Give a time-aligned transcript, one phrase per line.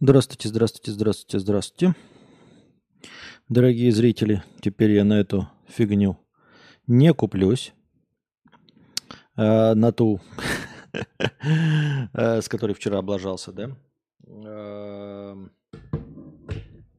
[0.00, 1.94] Здравствуйте, здравствуйте, здравствуйте, здравствуйте.
[3.48, 6.18] Дорогие зрители, теперь я на эту фигню
[6.86, 7.72] не куплюсь.
[9.36, 10.20] А, на ту,
[12.12, 13.76] э, с которой вчера облажался, да?
[14.26, 15.36] А,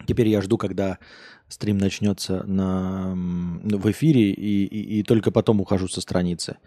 [0.07, 0.99] теперь я жду, когда
[1.47, 6.57] стрим начнется на, в эфире, и, и, и только потом ухожу со страницы.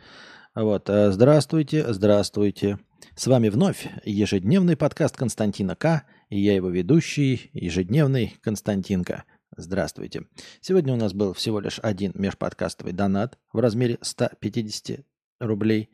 [0.54, 0.88] Вот.
[0.88, 2.78] Э, здравствуйте, здравствуйте.
[3.14, 6.04] С вами вновь ежедневный подкаст Константина К.
[6.30, 9.24] И я его ведущий, ежедневный Константинка.
[9.56, 10.22] Здравствуйте.
[10.60, 15.00] Сегодня у нас был всего лишь один межподкастовый донат в размере 150
[15.40, 15.90] рублей.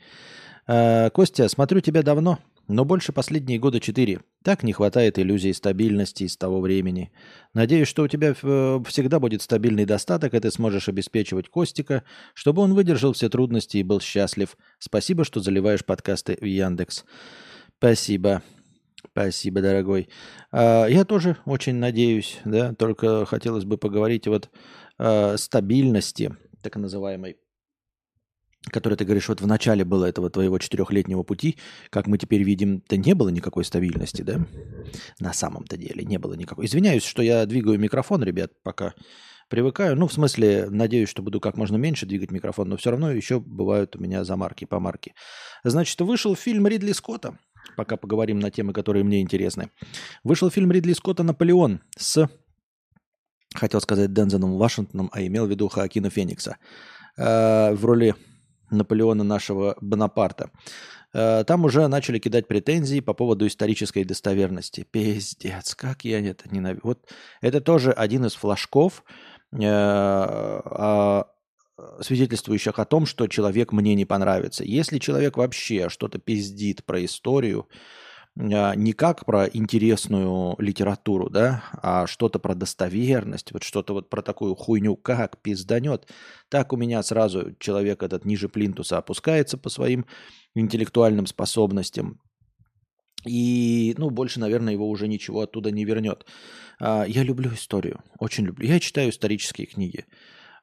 [0.67, 2.39] Э, Костя, смотрю тебя давно.
[2.67, 4.21] Но больше последние года четыре.
[4.43, 7.13] Так не хватает иллюзии стабильности с того времени.
[7.53, 12.63] Надеюсь, что у тебя э, всегда будет стабильный достаток, и ты сможешь обеспечивать Костика, чтобы
[12.63, 14.57] он выдержал все трудности и был счастлив.
[14.79, 17.05] Спасибо, что заливаешь подкасты в Яндекс.
[17.79, 18.43] Спасибо.
[19.11, 20.09] Спасибо, дорогой.
[20.51, 24.51] А, я тоже очень надеюсь, да, только хотелось бы поговорить вот
[24.99, 27.37] о стабильности, так называемой
[28.71, 31.59] который ты говоришь, вот в начале было этого твоего четырехлетнего пути,
[31.91, 34.47] как мы теперь видим, то не было никакой стабильности, да?
[35.21, 36.67] На самом-то деле не было никакой.
[36.67, 38.95] Извиняюсь, что я двигаю микрофон, ребят, пока
[39.49, 39.97] привыкаю.
[39.97, 43.41] Ну, в смысле, надеюсь, что буду как можно меньше двигать микрофон, но все равно еще
[43.41, 45.15] бывают у меня замарки, помарки.
[45.63, 47.39] Значит, вышел фильм Ридли Скотта,
[47.77, 49.71] пока поговорим на темы, которые мне интересны.
[50.23, 52.29] Вышел фильм Ридли Скотта «Наполеон» с,
[53.55, 56.57] хотел сказать, Дензеном Вашингтоном, а имел в виду Хоакина Феникса
[57.17, 58.15] э, в роли
[58.71, 60.51] Наполеона нашего Бонапарта.
[61.13, 64.87] Э, там уже начали кидать претензии по поводу исторической достоверности.
[64.91, 66.81] Пиздец, как я это ненавижу.
[66.85, 67.09] Вот
[67.41, 69.05] это тоже один из флажков,
[69.53, 71.23] э,
[72.01, 74.65] свидетельствующих о том, что человек мне не понравится.
[74.65, 77.75] Если человек вообще что-то пиздит про историю, а,
[78.37, 84.57] не как про интересную литературу, да, а что-то про достоверность, вот что-то вот про такую
[84.57, 86.09] хуйню, как пизданет,
[86.49, 90.07] так у меня сразу человек этот ниже плинтуса опускается по своим
[90.55, 92.21] интеллектуальным способностям.
[93.25, 96.27] И, ну, больше, наверное, его уже ничего оттуда не вернет.
[96.79, 98.67] А, я люблю историю, очень люблю.
[98.67, 100.07] Я читаю исторические книги,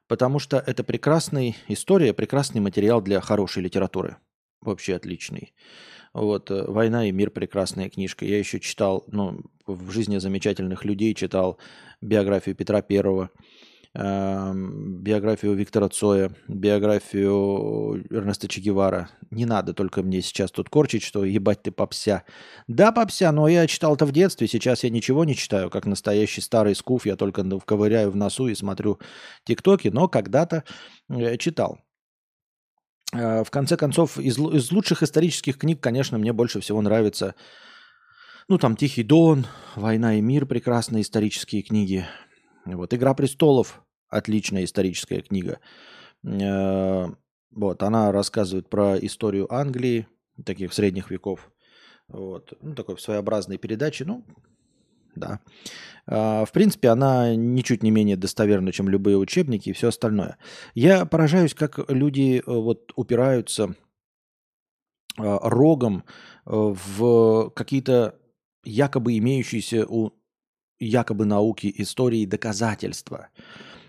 [0.07, 4.17] потому что это прекрасная история, прекрасный материал для хорошей литературы.
[4.61, 5.53] Вообще отличный.
[6.13, 8.25] Вот э, «Война и мир»– прекрасная книжка.
[8.25, 11.57] Я еще читал, ну, в жизни замечательных людей читал
[12.01, 13.29] биографию Петра Первого,
[13.93, 19.09] э, биографию Виктора Цоя, биографию Эрнеста Че Гевара.
[19.29, 22.23] Не надо только мне сейчас тут корчить, что ебать ты попся.
[22.67, 26.41] Да, попся, но я читал это в детстве, сейчас я ничего не читаю, как настоящий
[26.41, 28.99] старый скуф, я только ковыряю в носу и смотрю
[29.45, 30.65] тиктоки, но когда-то
[31.09, 31.79] э, читал.
[33.13, 37.35] Э, в конце концов, из, из лучших исторических книг, конечно, мне больше всего нравится,
[38.47, 39.45] ну, там, «Тихий дон»,
[39.75, 42.05] «Война и мир»– прекрасные исторические книги.
[42.65, 45.59] Вот, «Игра престолов»– отличная историческая книга.
[46.23, 47.07] Э,
[47.51, 50.07] вот, она рассказывает про историю Англии,
[50.45, 51.51] таких средних веков.
[52.07, 54.25] Вот, ну, такой своеобразной передачи, ну,
[55.15, 55.39] да.
[56.07, 60.37] А, в принципе, она ничуть не менее достоверна, чем любые учебники и все остальное.
[60.73, 63.75] Я поражаюсь, как люди э, вот упираются
[65.17, 66.03] а, рогом
[66.45, 68.15] э, в какие-то
[68.63, 70.11] якобы имеющиеся у
[70.79, 73.29] якобы науки истории доказательства.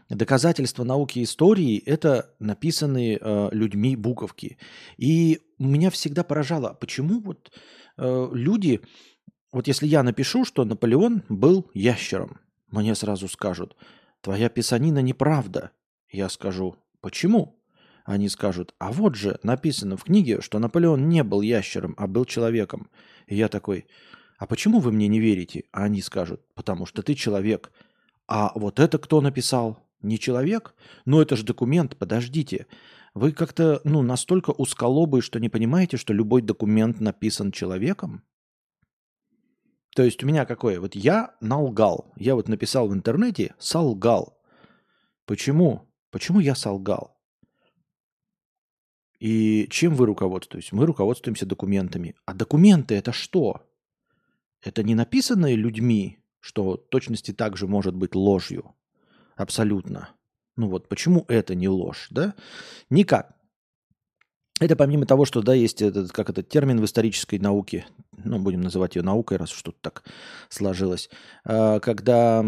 [0.08, 4.58] Доказательства науки истории– это написанные э, людьми буковки.
[4.98, 7.50] И меня всегда поражало, почему вот
[7.96, 8.82] э, люди
[9.52, 12.40] вот если я напишу, что Наполеон был ящером,
[12.70, 13.76] мне сразу скажут,
[14.22, 15.72] твоя писанина неправда.
[16.10, 17.62] Я скажу, почему?
[18.04, 22.24] Они скажут, а вот же написано в книге, что Наполеон не был ящером, а был
[22.24, 22.88] человеком.
[23.26, 23.86] И я такой,
[24.38, 25.64] а почему вы мне не верите?
[25.70, 27.70] А они скажут, потому что ты человек.
[28.26, 29.86] А вот это кто написал?
[30.00, 30.74] Не человек?
[31.04, 32.66] Ну это же документ, подождите.
[33.14, 38.24] Вы как-то ну, настолько узколобые, что не понимаете, что любой документ написан человеком?
[39.94, 40.80] То есть у меня какое?
[40.80, 42.12] Вот я налгал.
[42.16, 44.40] Я вот написал в интернете «солгал».
[45.26, 45.88] Почему?
[46.10, 47.16] Почему я солгал?
[49.18, 50.72] И чем вы руководствуетесь?
[50.72, 52.16] Мы руководствуемся документами.
[52.24, 53.68] А документы это что?
[54.60, 58.74] Это не написанное людьми, что точности также может быть ложью.
[59.36, 60.10] Абсолютно.
[60.56, 62.34] Ну вот почему это не ложь, да?
[62.90, 63.36] Никак.
[64.62, 67.84] Это помимо того, что, да, есть этот, как этот термин в исторической науке,
[68.24, 70.04] ну, будем называть ее наукой, раз что-то так
[70.50, 71.10] сложилось,
[71.44, 72.44] а, когда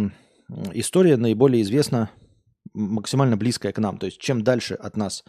[0.75, 2.11] история наиболее известна
[2.73, 3.99] максимально близкая к нам.
[3.99, 5.25] То есть чем дальше от нас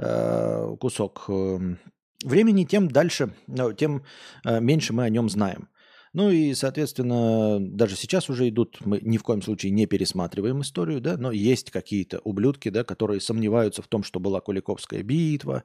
[0.00, 1.78] а, кусок эм,
[2.24, 3.32] времени, тем дальше,
[3.76, 4.02] тем
[4.44, 5.68] а, меньше мы о нем знаем.
[6.14, 11.00] Ну и, соответственно, даже сейчас уже идут, мы ни в коем случае не пересматриваем историю,
[11.00, 15.62] да, но есть какие-то ублюдки, да, которые сомневаются в том, что была Куликовская битва,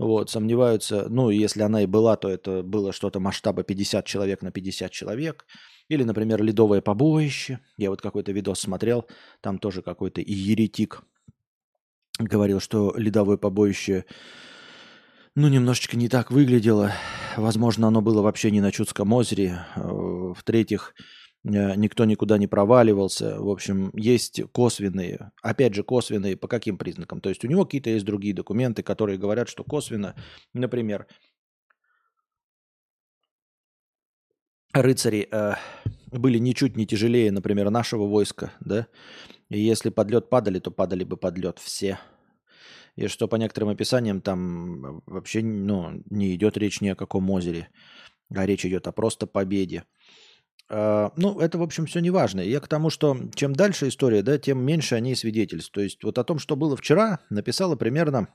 [0.00, 4.50] вот, сомневаются, ну, если она и была, то это было что-то масштаба 50 человек на
[4.50, 5.44] 50 человек,
[5.88, 7.60] или, например, ледовое побоище.
[7.76, 9.06] Я вот какой-то видос смотрел,
[9.42, 11.02] там тоже какой-то еретик
[12.18, 14.06] говорил, что ледовое побоище
[15.34, 16.92] ну, немножечко не так выглядело.
[17.36, 19.66] Возможно, оно было вообще не на Чудском озере.
[19.76, 19.80] Э,
[20.34, 20.94] в-третьих,
[21.44, 23.40] никто никуда не проваливался.
[23.40, 27.20] В общем, есть косвенные, опять же, косвенные по каким признакам?
[27.20, 30.14] То есть у него какие-то есть другие документы, которые говорят, что косвенно,
[30.52, 31.06] например,
[34.72, 35.54] рыцари э,
[36.12, 38.86] были ничуть не тяжелее, например, нашего войска, да,
[39.48, 41.98] и если под лед падали, то падали бы под лед все–
[42.96, 47.68] и что по некоторым описаниям там вообще ну, не идет речь ни о каком озере,
[48.34, 49.84] а речь идет о просто победе.
[50.70, 52.40] Uh, ну, это, в общем, все не важно.
[52.40, 55.72] Я к тому, что чем дальше история, да, тем меньше они свидетельств.
[55.72, 58.28] То есть вот о том, что было вчера, написало примерно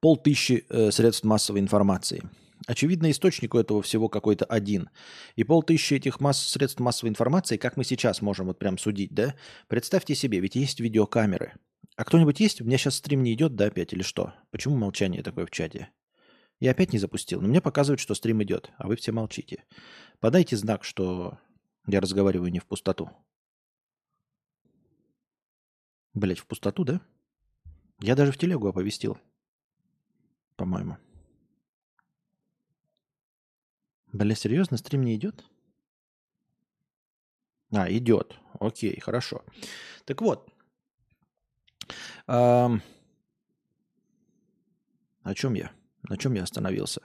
[0.00, 2.28] полтысячи э, средств массовой информации.
[2.66, 4.90] Очевидно, источник у этого всего какой-то один.
[5.36, 9.34] И полтысячи этих масс, средств массовой информации, как мы сейчас можем вот прям судить, да?
[9.68, 11.52] Представьте себе, ведь есть видеокамеры–
[12.00, 12.62] а кто-нибудь есть?
[12.62, 14.32] У меня сейчас стрим не идет, да, опять или что?
[14.50, 15.90] Почему молчание такое в чате?
[16.60, 19.64] Я опять не запустил, но мне показывают, что стрим идет, а вы все молчите.
[20.20, 21.38] Подайте знак, что
[21.86, 23.10] я разговариваю не в пустоту.
[26.12, 27.00] Блять, в пустоту, да?
[28.00, 29.18] Я даже в телегу оповестил.
[30.56, 30.98] По-моему.
[34.12, 35.44] Бля, серьезно, стрим не идет?
[37.72, 38.38] А, идет.
[38.58, 39.44] Окей, хорошо.
[40.04, 40.52] Так вот,
[42.26, 42.80] о
[45.34, 45.72] чем я?
[46.08, 47.00] На чем я остановился?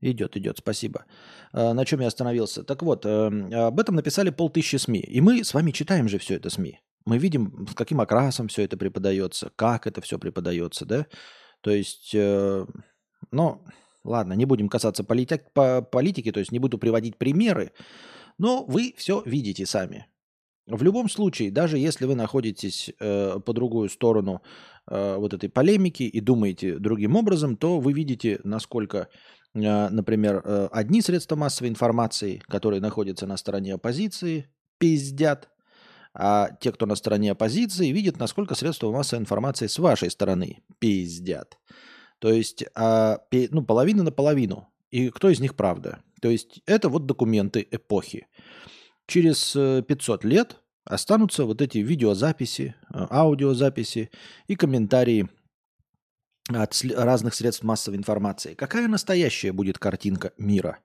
[0.00, 1.06] Идет, идет, спасибо.
[1.52, 2.62] А, на чем я остановился?
[2.62, 5.00] Так вот, эм, об этом написали полтысячи СМИ.
[5.00, 6.80] И мы с вами читаем же все это СМИ.
[7.06, 11.06] Мы видим, с каким окрасом все это преподается, как это все преподается, да?
[11.60, 12.66] То есть, э,
[13.30, 13.64] ну,
[14.04, 17.72] ладно, не будем касаться полити- по политики, то есть не буду приводить примеры,
[18.38, 20.06] но вы все видите сами.
[20.66, 24.42] В любом случае, даже если вы находитесь э, по другую сторону
[24.90, 29.08] э, вот этой полемики и думаете другим образом, то вы видите, насколько,
[29.54, 34.48] э, например, э, одни средства массовой информации, которые находятся на стороне оппозиции,
[34.78, 35.50] пиздят,
[36.12, 41.58] а те, кто на стороне оппозиции, видят, насколько средства массовой информации с вашей стороны пиздят.
[42.18, 44.66] То есть, а, ну, половина на половину.
[44.90, 46.00] И кто из них правда?
[46.22, 48.26] То есть, это вот документы эпохи
[49.06, 54.10] через 500 э, лет останутся вот эти видеозаписи, э, аудиозаписи
[54.46, 55.28] и комментарии
[56.48, 58.54] от разных средств массовой информации.
[58.54, 60.78] Какая настоящая будет картинка мира?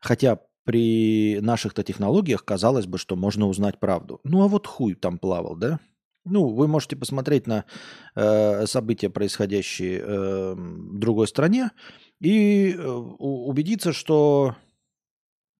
[0.00, 4.20] Хотя при наших-то технологиях казалось бы, что можно узнать правду.
[4.24, 5.80] Ну а вот хуй там плавал, да?
[6.24, 7.64] Ну, вы можете посмотреть на
[8.14, 11.70] э, события, происходящие э, в другой стране,
[12.20, 14.54] и э, убедиться, что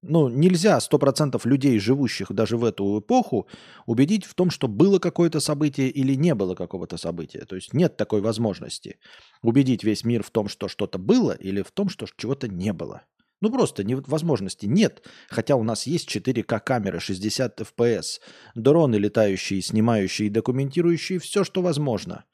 [0.02, 3.46] ну, нельзя 100% людей, живущих даже в эту эпоху,
[3.86, 7.44] убедить в том, что было какое-то событие или не было какого-то события.
[7.44, 8.98] То есть нет такой возможности
[9.42, 13.02] убедить весь мир в том, что что-то было или в том, что чего-то не было.
[13.42, 18.20] Ну просто возможности нет, хотя у нас есть 4К камеры, 60 FPS,
[18.54, 22.24] дроны летающие, снимающие и документирующие все, что возможно.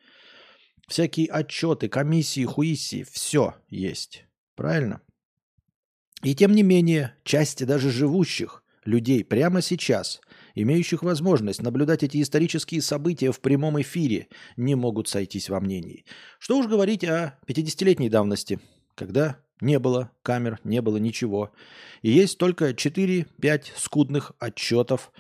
[0.89, 4.25] Всякие отчеты, комиссии, хуиссии, все есть.
[4.57, 5.01] Правильно?
[6.23, 10.21] И тем не менее, части даже живущих людей прямо сейчас,
[10.55, 16.05] имеющих возможность наблюдать эти исторические события в прямом эфире, не могут сойтись во мнении.
[16.39, 18.61] Что уж говорить о 50-летней давности,
[18.95, 21.53] когда не было камер, не было ничего.
[22.03, 25.13] И есть только 4-5 скудных отчетов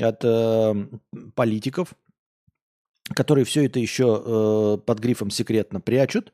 [0.00, 0.86] от э,
[1.34, 1.94] политиков,
[3.12, 6.32] которые все это еще э, под грифом секретно прячут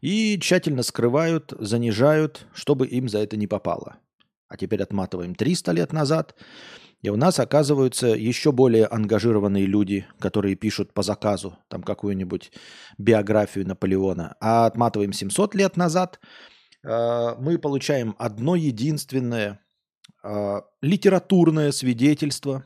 [0.00, 3.96] и тщательно скрывают, занижают, чтобы им за это не попало.
[4.48, 6.36] А теперь отматываем 300 лет назад,
[7.00, 12.52] и у нас оказываются еще более ангажированные люди, которые пишут по заказу там какую-нибудь
[12.98, 14.36] биографию Наполеона.
[14.40, 16.20] А отматываем 700 лет назад,
[16.84, 19.58] э, мы получаем одно единственное
[20.22, 22.64] э, литературное свидетельство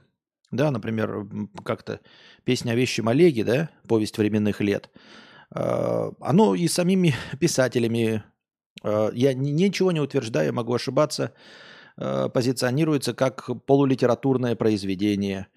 [0.52, 1.26] да, например,
[1.64, 2.00] как-то
[2.46, 4.88] песня о вещем Олеге, да, повесть временных лет,
[5.50, 8.22] а, оно и самими писателями,
[8.82, 11.34] а, я ничего не утверждаю, могу ошибаться,
[11.98, 15.48] а, позиционируется как полулитературное произведение,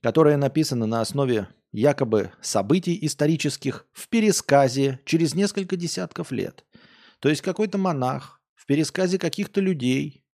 [0.00, 6.64] которое написано на основе якобы событий исторических в пересказе через несколько десятков лет.
[7.18, 10.24] То есть какой-то монах в пересказе каких-то людей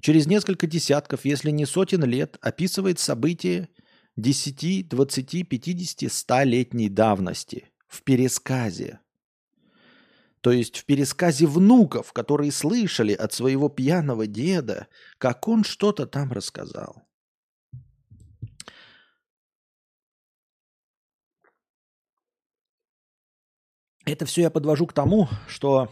[0.00, 3.68] через несколько десятков, если не сотен лет, описывает события
[4.16, 9.00] 10, 20, 50, 100 летней давности в пересказе.
[10.42, 14.88] То есть в пересказе внуков, которые слышали от своего пьяного деда,
[15.18, 17.02] как он что-то там рассказал.
[24.04, 25.88] Это все я подвожу к тому, что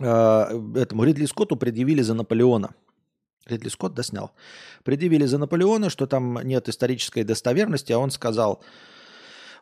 [0.00, 2.74] э, этому Ридли Скотту предъявили за Наполеона.
[3.46, 4.32] Ридли Скотт доснял.
[4.84, 8.62] Предъявили за Наполеона, что там нет исторической достоверности, а он сказал,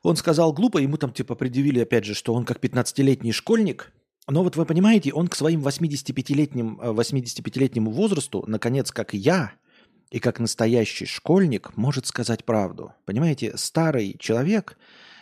[0.03, 3.93] он сказал глупо, ему там типа предъявили опять же, что он как 15-летний школьник,
[4.27, 9.53] но вот вы понимаете, он к своим 85-летним, 85-летнему э, возрасту, наконец, как я,
[10.11, 12.93] и как настоящий школьник, может сказать правду.
[13.05, 14.79] Понимаете, старый человек,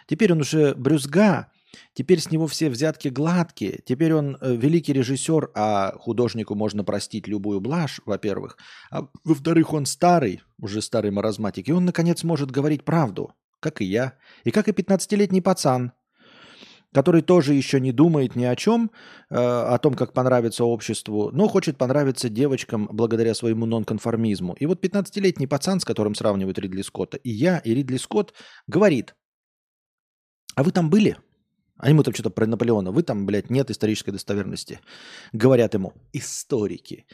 [0.07, 1.51] теперь он уже брюзга,
[1.95, 3.81] Теперь с него все взятки гладкие.
[3.85, 8.57] Теперь он э, великий режиссер, а художнику можно простить любую блажь, во-первых.
[8.91, 13.85] А во-вторых, он старый, уже старый маразматик, и он, наконец, может говорить правду, как и
[13.85, 14.15] я,
[14.45, 15.93] и как и 15-летний пацан,
[16.93, 18.91] который тоже еще не думает ни о чем,
[19.31, 24.55] э, о том, как понравится обществу, но хочет понравиться девочкам благодаря своему нонконформизму.
[24.55, 28.35] И вот 15-летний пацан, с которым сравнивают Ридли Скотта, и я, и Ридли Скотт,
[28.67, 29.15] говорит,
[30.55, 31.17] а вы там были?
[31.83, 32.93] А ему там что-то про Наполеона.
[32.93, 34.79] Вы там, блядь, нет исторической достоверности.
[35.33, 37.07] Говорят ему историки.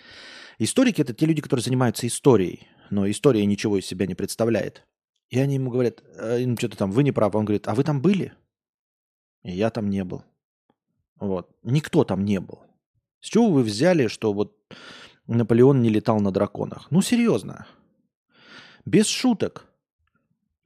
[0.59, 2.69] Историки– это те люди, которые занимаются историей.
[2.91, 4.87] Но история ничего из себя не представляет.
[5.31, 7.39] И они ему говорят, ну что-то там, вы не правы.
[7.39, 8.35] Он говорит, а вы там были?
[9.43, 10.23] И я там не был.
[11.19, 11.51] Вот.
[11.63, 12.61] Никто там не был.
[13.21, 14.55] С чего вы взяли, что вот
[15.27, 16.89] Наполеон не летал на драконах?
[16.91, 17.67] Ну, серьезно.
[18.85, 19.65] Без шуток.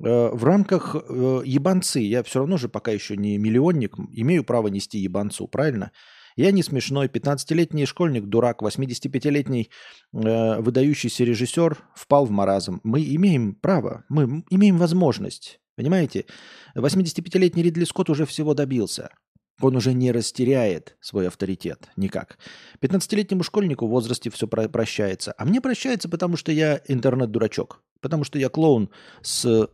[0.03, 4.69] Э, в рамках э, ебанцы, я все равно же пока еще не миллионник, имею право
[4.69, 5.93] нести ебанцу, правильно?
[6.35, 9.71] Я не смешной, 15-летний школьник, дурак, 85-летний
[10.13, 12.81] э, выдающийся режиссер впал в маразм.
[12.83, 16.25] Мы имеем право, мы имеем возможность, понимаете?
[16.75, 19.11] 85-летний Ридли Скотт уже всего добился.
[19.61, 22.39] Он уже не растеряет свой авторитет никак.
[22.81, 25.35] 15-летнему школьнику в возрасте все прощается.
[25.37, 27.83] А мне прощается, потому что я интернет-дурачок.
[28.01, 28.91] Потому что я клоун
[29.21, 29.69] с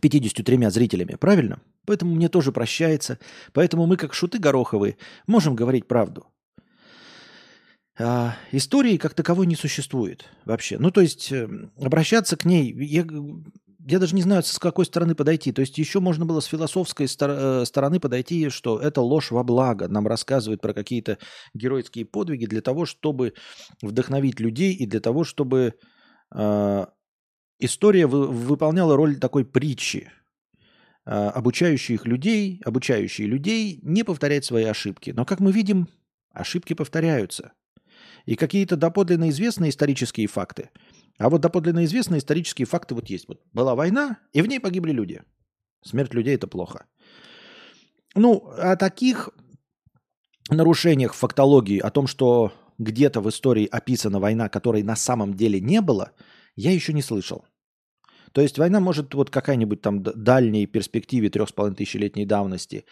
[0.00, 1.60] 53 зрителями, правильно?
[1.86, 3.18] Поэтому мне тоже прощается.
[3.52, 6.26] Поэтому мы, как шуты гороховые, можем говорить правду.
[7.98, 10.78] А, истории как таковой не существует вообще.
[10.78, 13.04] Ну, то есть э, обращаться к ней, я,
[13.86, 15.52] я даже не знаю, с какой стороны подойти.
[15.52, 19.42] То есть еще можно было с философской стор- э, стороны подойти, что это ложь во
[19.42, 19.88] благо.
[19.88, 21.18] Нам рассказывают про какие-то
[21.52, 23.34] геройские подвиги для того, чтобы
[23.82, 25.74] вдохновить людей и для того, чтобы
[26.34, 26.86] э,
[27.60, 30.10] история вы, выполняла роль такой притчи,
[31.06, 35.10] э, обучающих людей, обучающие людей не повторять свои ошибки.
[35.10, 35.88] Но, как мы видим,
[36.32, 37.52] ошибки повторяются.
[38.26, 40.70] И какие-то доподлинно известные исторические факты.
[41.18, 43.28] А вот доподлинно известные исторические факты вот есть.
[43.28, 45.22] Вот была война, и в ней погибли люди.
[45.82, 46.86] Смерть людей– это плохо.
[48.14, 49.30] Ну, о таких
[50.50, 55.80] нарушениях фактологии, о том, что где-то в истории описана война, которой на самом деле не
[55.80, 56.12] было,
[56.56, 57.44] я еще не слышал.
[58.32, 62.84] То есть война может вот какая-нибудь там дальней перспективе трех с половиной тысячелетней давности,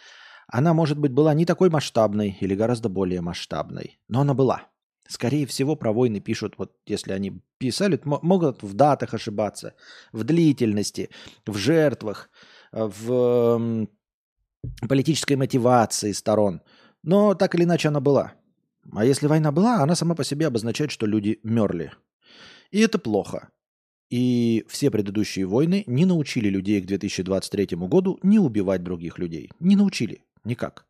[0.47, 4.63] она, может быть, была не такой масштабной или гораздо более масштабной, но она была.
[5.07, 9.73] Скорее всего, про войны пишут, вот если они писали, могут в датах ошибаться,
[10.11, 11.09] в длительности,
[11.47, 12.29] в жертвах,
[12.71, 13.87] в
[14.87, 16.61] политической мотивации сторон.
[17.01, 18.33] Но так или иначе она была.
[18.93, 21.91] А если война была, она сама по себе обозначает, что люди мерли.
[22.71, 23.49] И это плохо.
[24.09, 29.51] И все предыдущие войны не научили людей к 2023 году не убивать других людей.
[29.59, 30.23] Не научили.
[30.43, 30.85] Никак.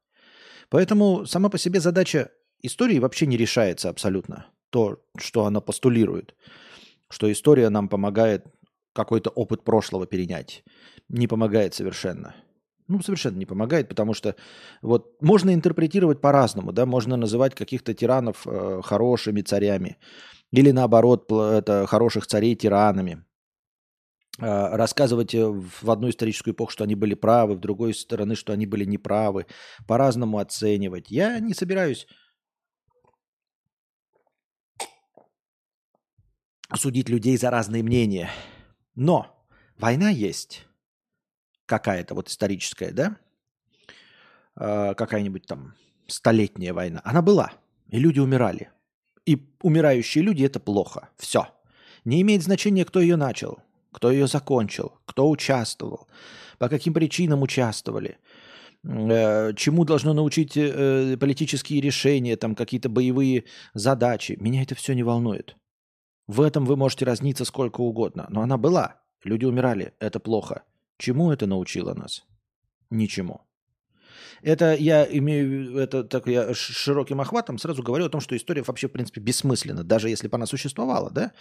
[0.70, 4.48] Поэтому сама по себе задача истории вообще не решается абсолютно.
[4.70, 6.36] То, что она постулирует.
[7.10, 8.46] Что история нам помогает
[8.94, 10.64] какой-то опыт прошлого перенять.
[11.10, 12.36] Не помогает совершенно.
[12.88, 14.36] Ну, совершенно не помогает, потому что
[14.82, 19.98] вот можно интерпретировать по-разному, да, можно называть каких-то тиранов э, хорошими царями,
[20.51, 23.24] или наоборот, это хороших царей тиранами.
[24.41, 28.53] А, рассказывать э, в одну историческую эпоху, что они были правы, в другой стороны, что
[28.53, 29.48] они были неправы,
[29.88, 31.12] по-разному оценивать.
[31.12, 32.08] Я не собираюсь
[36.75, 38.29] судить людей за разные мнения.
[38.96, 39.46] Но
[39.77, 40.68] война есть
[41.65, 43.18] какая-то вот историческая, да?
[44.56, 45.75] А, какая-нибудь там
[46.08, 47.01] столетняя война.
[47.03, 47.51] Она была,
[47.89, 48.72] и люди умирали.
[49.30, 51.10] И умирающие люди– это плохо.
[51.16, 51.46] Все.
[52.04, 53.60] Не имеет значения, кто ее начал,
[53.92, 56.08] кто ее закончил, кто участвовал,
[56.58, 58.18] по каким причинам участвовали.
[58.84, 63.44] э, чему должно научить э, политические решения, там какие-то боевые
[63.76, 64.36] задачи.
[64.40, 65.56] Меня это все не волнует.
[66.26, 68.26] В этом вы можете разниться сколько угодно.
[68.32, 68.96] Но она была.
[69.24, 69.94] Люди умирали.
[70.00, 70.64] Это плохо.
[70.98, 72.26] Чему это научило нас?
[72.90, 73.42] Ничему.
[74.41, 78.88] Это я имею, это так я широким охватом сразу говорю о том, что история вообще,
[78.88, 81.31] в принципе, бессмысленна, даже если бы она существовала, да,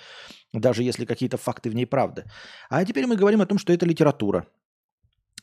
[0.52, 2.24] даже если какие-то факты в ней правды.
[2.68, 4.46] А теперь мы говорим о том, что это литература.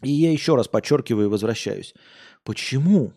[0.02, 1.94] И я еще раз подчеркиваю и возвращаюсь.
[2.44, 3.14] Почему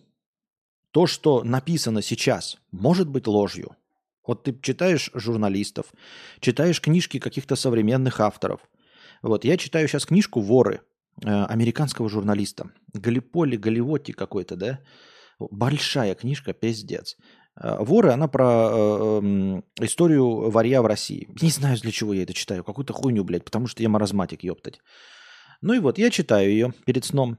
[0.92, 3.76] то, что написано сейчас, может быть ложью?
[4.26, 5.86] Вот ты читаешь журналистов,
[6.40, 8.60] читаешь книжки каких-то современных авторов.
[9.22, 10.82] Вот я читаю сейчас книжку «Воры»,
[11.24, 12.70] американского журналиста.
[12.92, 14.80] Галиполи, Галивотти какой-то, да?
[15.38, 17.16] Большая книжка, пиздец.
[17.60, 21.28] Э, Воры, она про э, эм, историю варья в России.
[21.42, 22.64] Не знаю, для чего я это читаю.
[22.64, 24.80] Какую-то хуйню, блядь, потому что я маразматик, ёптать.
[25.60, 27.38] Ну и вот, я читаю ее перед сном.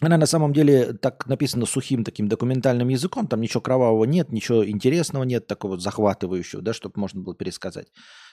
[0.00, 4.64] Она на самом деле так написана сухим таким документальным языком, там ничего кровавого нет, ничего
[4.64, 7.88] интересного нет, такого захватывающего, да, чтобы можно было пересказать.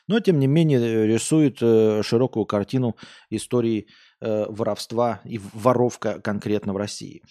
[0.07, 2.95] Но, тем не менее, рисует э, широкую картину
[3.31, 3.87] истории
[4.25, 7.21] э, воровства и воровка конкретно в России.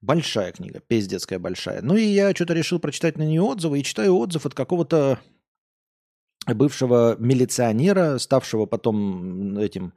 [0.00, 1.82] Большая книга, пиздецкая большая.
[1.82, 5.18] Ну и я что-то решил прочитать на нее отзывы, и читаю отзыв от какого-то
[6.46, 9.92] бывшего милиционера, ставшего потом этим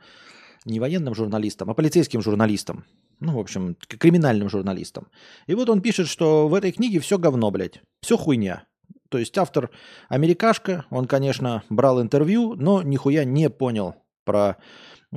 [0.65, 2.85] не военным журналистом, а полицейским журналистом.
[3.19, 5.07] Ну, в общем, криминальным журналистом.
[5.47, 7.81] И вот он пишет, что в этой книге все говно, блядь.
[8.01, 8.65] Все хуйня.
[9.09, 9.69] То есть автор
[10.09, 13.95] америкашка, он, конечно, брал интервью, но нихуя не понял
[14.25, 14.57] про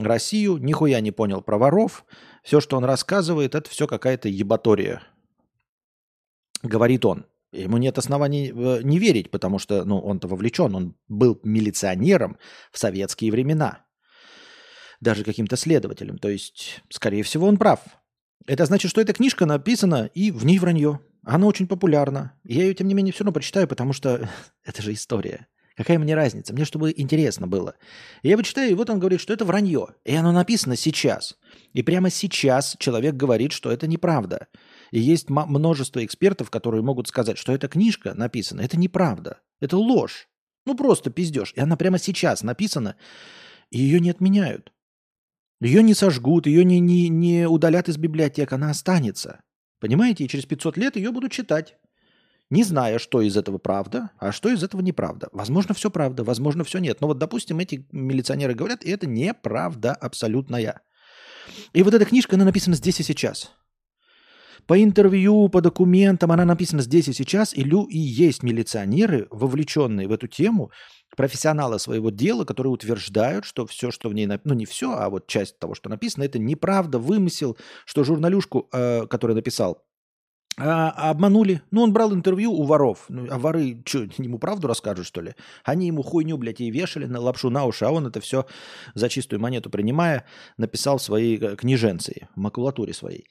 [0.04, 2.04] Россию, нихуя не понял про воров.
[2.42, 5.02] Все, что он рассказывает, это все какая-то ебатория.
[6.62, 7.26] Говорит он.
[7.52, 12.38] Ему нет оснований э, не верить, потому что ну, он-то вовлечен, он был милиционером
[12.70, 13.86] в советские времена
[15.00, 16.18] даже каким-то следователем.
[16.18, 17.80] То есть, скорее всего, он прав.
[18.46, 21.00] Это значит, что эта книжка написана, и в ней вранье.
[21.24, 22.32] Она очень популярна.
[22.44, 24.28] Я ее, тем не менее, все равно прочитаю, потому что
[24.64, 25.48] это же история.
[25.76, 26.54] Какая мне разница?
[26.54, 27.74] Мне чтобы интересно было.
[28.22, 29.88] Я почитаю, и вот он говорит, что это вранье.
[30.04, 31.36] И оно написано сейчас.
[31.74, 34.48] И прямо сейчас человек говорит, что это неправда.
[34.90, 39.40] И есть множество экспертов, которые могут сказать, что эта книжка написана, это неправда.
[39.60, 40.28] Это ложь.
[40.64, 41.52] Ну просто пиздеж.
[41.54, 42.96] И она прямо сейчас написана,
[43.70, 44.72] и ее не отменяют.
[45.60, 49.40] Ее не сожгут, ее не, не, не удалят из библиотек, она останется.
[49.80, 50.24] Понимаете?
[50.24, 51.76] И через 500 лет ее будут читать.
[52.48, 55.28] Не зная, что из этого правда, а что из этого неправда.
[55.32, 57.00] Возможно, все правда, возможно, все нет.
[57.00, 60.82] Но вот, допустим, эти милиционеры говорят, и это неправда абсолютная.
[61.72, 63.52] И вот эта книжка, она написана здесь и сейчас.
[64.66, 70.08] По интервью, по документам она написана здесь и сейчас, и, лю, и есть милиционеры, вовлеченные
[70.08, 70.72] в эту тему,
[71.16, 75.28] профессионалы своего дела, которые утверждают, что все, что в ней, ну не все, а вот
[75.28, 79.85] часть того, что написано, это неправда, вымысел, что журналюшку, э, который написал,
[80.58, 81.62] а, обманули.
[81.70, 83.06] Ну, он брал интервью у воров.
[83.08, 85.34] Ну, а воры, что, ему правду расскажут, что ли?
[85.64, 88.46] Они ему хуйню, блядь, и вешали на лапшу на уши, а он это все
[88.94, 90.24] за чистую монету принимая,
[90.56, 93.26] написал в своей э, книженции, макулатуре своей.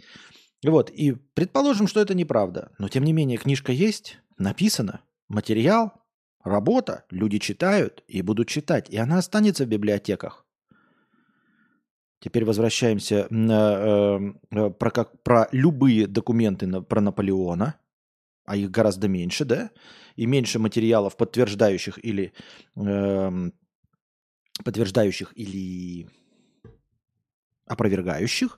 [0.63, 2.71] Вот, и предположим, что это неправда.
[2.77, 5.93] Но, тем не менее, книжка есть, написана, материал,
[6.45, 10.44] Работа, люди читают и будут читать, и она останется в библиотеках.
[12.25, 17.75] Теперь возвращаемся на, э, э, про, как, про любые документы на, про Наполеона,
[18.45, 19.69] а их гораздо меньше, да,
[20.15, 22.33] и меньше материалов, подтверждающих или
[22.77, 23.51] э,
[24.63, 26.09] подтверждающих или
[27.67, 28.57] опровергающих.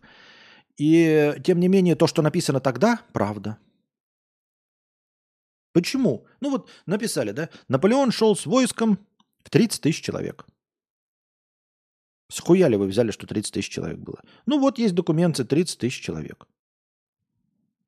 [0.77, 3.57] И тем не менее, то, что написано тогда, правда.
[5.73, 6.25] Почему?
[6.39, 7.49] Ну вот написали, да?
[7.67, 8.97] Наполеон шел с войском
[9.43, 10.45] в 30 тысяч человек.
[12.29, 14.21] Схуяли вы взяли, что 30 тысяч человек было?
[14.45, 16.47] Ну вот есть документы 30 тысяч человек.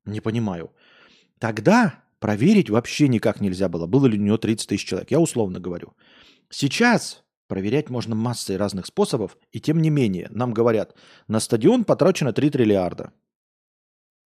[0.06, 0.72] Не понимаю.
[1.38, 5.10] Тогда проверить вообще никак нельзя было, было ли у него 30 тысяч человек.
[5.10, 5.94] Я условно говорю.
[6.48, 10.94] Сейчас проверять можно массой разных способов, и тем не менее нам говорят,
[11.28, 13.12] на стадион потрачено 3 триллиарда.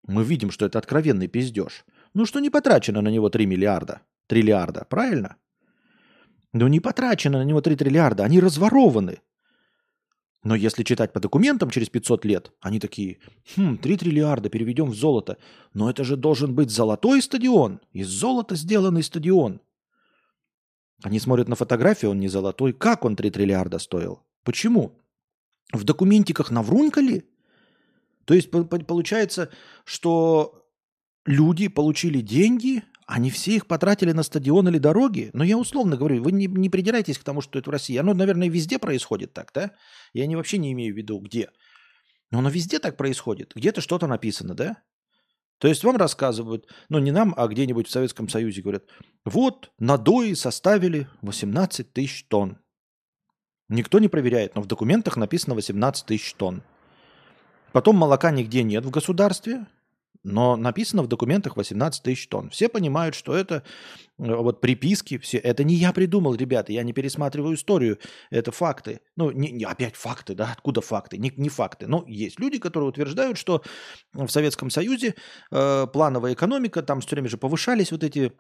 [0.08, 1.86] Мы видим, что это откровенный пиздеж.
[2.14, 5.38] Ну что не потрачено на него 3 миллиарда, триллиарда, правильно?
[6.54, 9.20] Ну не потрачено на него 3 триллиарда, они разворованы.
[10.44, 13.20] Но если читать по документам через 500 лет, они такие,
[13.56, 15.38] хм, 3 триллиарда переведем в золото.
[15.74, 19.62] Но это же должен быть золотой стадион, из золота сделанный стадион.
[21.04, 22.74] Они смотрят на фотографию, он не золотой.
[22.74, 24.24] Как он 3 триллиарда стоил?
[24.44, 25.00] Почему?
[25.72, 27.26] В документиках наврункали?
[28.26, 29.50] То есть получается,
[29.84, 30.68] что
[31.26, 35.32] люди получили деньги, они все их потратили на стадион или дороги.
[35.34, 37.98] Но я условно говорю, вы не, не придирайтесь к тому, что это в России.
[37.98, 39.72] Оно, наверное, везде происходит так, да?
[40.14, 41.50] Я не вообще не имею в виду, где.
[42.32, 43.52] Но оно везде так происходит.
[43.54, 44.78] Где-то что-то написано, да?
[45.58, 48.86] То есть вам рассказывают, ну не нам, а где-нибудь в Советском Союзе говорят,
[49.26, 52.60] вот надои составили 18 тысяч тонн.
[53.68, 56.64] Никто не проверяет, но в документах написано 18 тысяч тонн.
[57.74, 59.68] Потом молока нигде нет в государстве,
[60.24, 62.50] но написано в документах 18 тысяч тонн.
[62.50, 63.64] Все понимают, что это
[64.20, 65.38] э, вот приписки, все.
[65.38, 67.98] Это не я придумал, ребята, я не пересматриваю историю,
[68.30, 69.02] это факты.
[69.16, 71.18] Ну, не, не опять факты, да, откуда факты?
[71.18, 71.88] Не, не факты.
[71.88, 73.64] Но есть люди, которые утверждают, что
[74.14, 75.16] в Советском Союзе
[75.52, 78.32] э, плановая экономика, там все время же повышались вот эти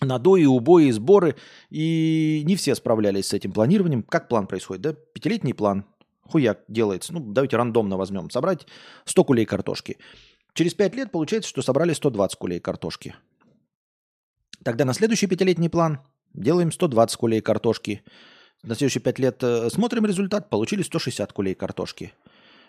[0.00, 1.36] надои, убои, сборы,
[1.70, 4.02] и не все справлялись с этим планированием.
[4.02, 4.92] Как план происходит, да?
[4.92, 5.86] Пятилетний план,
[6.22, 7.12] хуяк делается.
[7.12, 8.30] Ну, давайте рандомно возьмем.
[8.30, 8.66] Собрать
[9.04, 9.98] 100 кулей картошки.
[10.56, 13.14] Через 5 лет получается, что собрали 120 кулей картошки.
[14.64, 16.00] Тогда на следующий пятилетний план
[16.32, 18.02] делаем 120 кулей картошки.
[18.62, 22.14] На следующие 5 лет э, смотрим результат, получили 160 кулей картошки.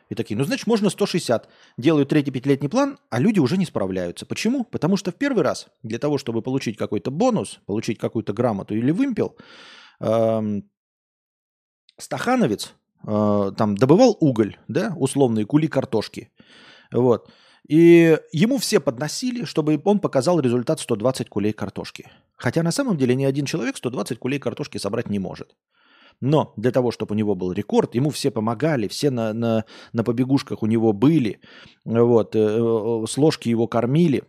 [0.10, 1.47] И такие, ну, значит, можно 160.
[1.78, 4.26] Делаю третий пятилетний план, а люди уже не справляются.
[4.26, 4.65] Почему?
[4.65, 8.91] Потому что в первый раз для того, чтобы получить какой-то бонус, получить какую-то грамоту или
[8.91, 9.38] вымпел,
[10.02, 10.69] эм,
[11.97, 12.73] стахановец
[13.08, 16.34] э, там добывал уголь, да, условные кули картошки.
[16.91, 17.32] Вот.
[17.67, 22.10] И ему все подносили, чтобы он показал результат 120 кулей картошки.
[22.38, 25.56] Хотя на самом деле ни один человек 120 кулей картошки собрать не может.
[26.21, 30.03] Но для того, чтобы у него был рекорд, ему все помогали, все на, на, на
[30.03, 31.41] побегушках у него были,
[31.86, 34.23] вот, э, э, с ложки его кормили,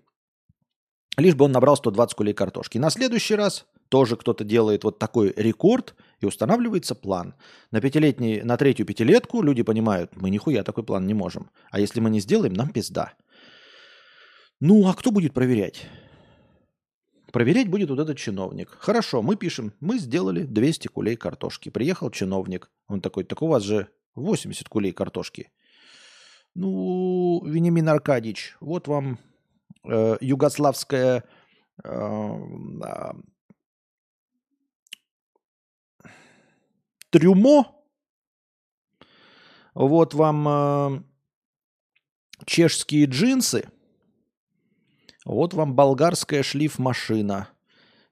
[1.17, 2.77] лишь бы он набрал 120 кулей картошки.
[2.77, 7.35] На следующий раз тоже кто-то делает вот такой рекорд, и устанавливается план.
[7.71, 11.51] На, пятилетний, на третью пятилетку люди понимают, мы нихуя такой план не можем.
[11.71, 13.15] А если мы не сделаем, нам пизда.
[14.61, 15.87] Ну, а кто будет проверять?
[17.33, 18.71] Проверять будет вот этот чиновник.
[18.71, 21.69] Хорошо, мы пишем, мы сделали 200 кулей картошки.
[21.69, 22.71] Приехал чиновник.
[22.89, 25.53] Он такой, так у вас же 80 кулей картошки.
[26.55, 29.21] Ну, Вениамин Аркадьевич, вот вам
[29.85, 31.23] э, югославская
[31.85, 32.41] э,
[32.85, 33.13] э,
[37.11, 37.77] трюмо.
[39.75, 41.03] Вот вам э,
[42.45, 43.69] чешские джинсы–
[45.29, 47.51] вот вам болгарская шлиф-машина.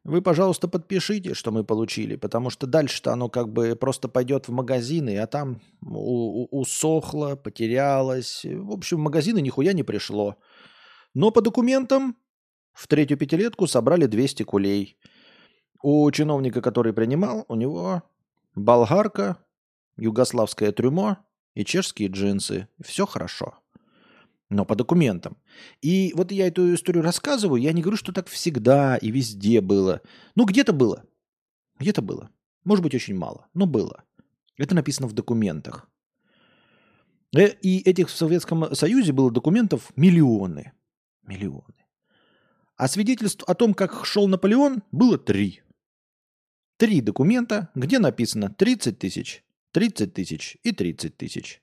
[0.05, 4.53] Вы, пожалуйста, подпишите, что мы получили, потому что дальше-то оно как бы просто пойдет в
[4.53, 8.45] магазины, а там усохло, потерялось.
[8.45, 10.37] В общем, в магазины нихуя не пришло.
[11.15, 12.17] Но по документам
[12.75, 14.99] в третью пятилетку собрали 200 кулей.
[15.83, 18.03] У чиновника, который принимал, у него
[18.55, 19.39] болгарка,
[19.97, 21.25] югославское трюмо
[21.55, 22.69] и чешские джинсы.
[22.85, 23.55] Все хорошо
[24.49, 25.37] но по документам.
[25.83, 30.03] И вот я эту историю рассказываю, я не говорю, что так всегда и везде было.
[30.35, 31.05] Ну, где-то было.
[31.79, 32.31] Где-то было.
[32.65, 34.05] Может быть, очень мало, но было.
[34.57, 35.89] Это написано в документах.
[37.37, 40.73] Э, и этих в Советском Союзе было документов миллионы.
[41.23, 41.75] Миллионы.
[42.77, 45.63] А свидетельств о том, как шел Наполеон, было три.
[46.77, 51.63] Три документа, где написано 30 тысяч, 30 тысяч и 30 тысяч.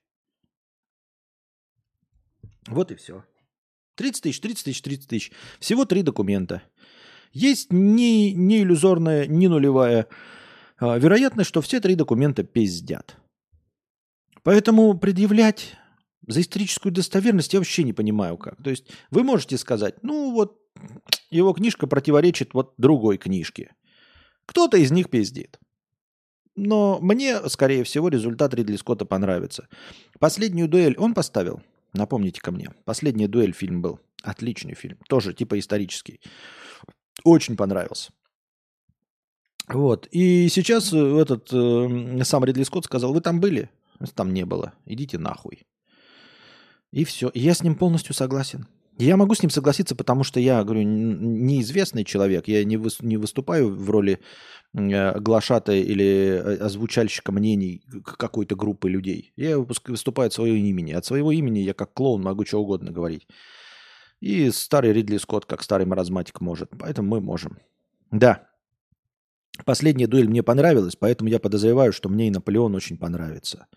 [2.67, 3.23] Вот и все.
[3.95, 5.31] 30 тысяч, 30 тысяч, 30 тысяч.
[5.59, 6.63] Всего три документа.
[7.31, 10.07] Есть не, не иллюзорная, не нулевая
[10.77, 13.17] а, вероятность, что все три документа пиздят.
[14.43, 15.75] Поэтому предъявлять
[16.27, 18.61] за историческую достоверность я вообще не понимаю как.
[18.61, 20.59] То есть вы можете сказать, ну вот
[21.29, 23.73] его книжка противоречит вот другой книжке.
[24.45, 25.59] Кто-то из них пиздит.
[26.55, 29.67] Но мне, скорее всего, результат Ридли Скотта понравится.
[30.19, 31.61] Последнюю дуэль он поставил–
[31.93, 32.69] Напомните ко мне.
[32.85, 33.99] Последняя дуэль фильм был.
[34.23, 34.97] Отличный фильм.
[35.07, 36.19] Тоже типа исторический.
[37.23, 38.11] Очень понравился.
[39.67, 40.07] Вот.
[40.11, 43.69] И сейчас э, этот э, сам Ридли Скотт сказал, вы там были?
[44.15, 44.73] Там не было.
[44.85, 45.65] Идите нахуй.
[46.91, 47.29] И все.
[47.29, 48.67] И я с ним полностью согласен.
[48.97, 52.47] Я могу с ним согласиться, потому что я, говорю, неизвестный человек.
[52.47, 54.19] Я не, вы, не выступаю в роли
[54.73, 59.31] глашатая или э, озвучальщика мнений какой-то группы людей.
[59.35, 60.93] Я выступаю от своего имени.
[60.93, 63.27] От своего имени я как клоун могу что угодно говорить.
[64.19, 66.71] И старый Ридли Скотт, как старый маразматик, может.
[66.79, 67.59] Поэтому мы можем.
[68.09, 68.47] Да.
[69.65, 73.67] Последняя дуэль мне понравилась, поэтому я подозреваю, что мне и Наполеон очень понравится.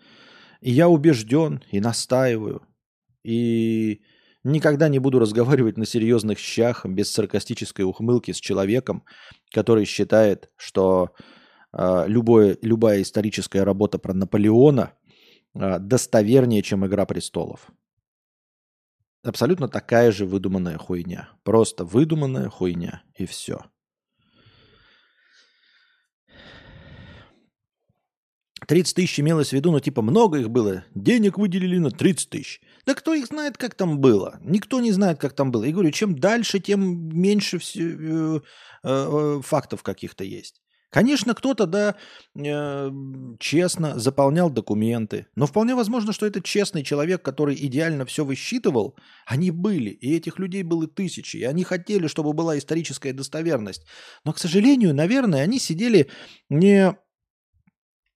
[0.62, 2.62] И я убежден, и настаиваю,
[3.22, 4.00] и
[4.48, 9.02] Никогда не буду разговаривать на серьезных щах, без саркастической ухмылки с человеком,
[9.56, 11.14] который считает, что
[11.72, 14.92] э, любое, любая историческая работа про Наполеона
[15.54, 17.70] э, достовернее, чем «Игра престолов».
[19.24, 21.30] Абсолютно такая же выдуманная хуйня.
[21.42, 23.60] Просто выдуманная хуйня, и все.
[28.66, 30.84] 30 тысяч имелось в виду, ну типа много их было.
[30.94, 32.60] Денег выделили на 30 тысяч.
[32.86, 34.38] Да кто их знает, как там было?
[34.42, 35.64] Никто не знает, как там было.
[35.64, 38.40] И говорю, чем дальше, тем меньше все, э,
[38.84, 40.60] э, фактов каких-то есть.
[40.90, 41.96] Конечно, кто-то, да,
[42.36, 42.90] э,
[43.40, 48.96] честно заполнял документы, но вполне возможно, что этот честный человек, который идеально все высчитывал,
[49.26, 53.84] они были, и этих людей было тысячи, и они хотели, чтобы была историческая достоверность.
[54.24, 56.08] Но, к сожалению, наверное, они сидели
[56.48, 56.96] не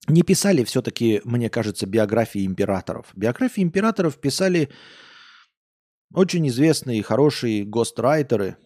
[0.09, 3.07] не писали все-таки, мне кажется, биографии императоров.
[3.15, 4.71] Биографии императоров писали
[6.15, 8.57] очень известные хорошие гострайтеры,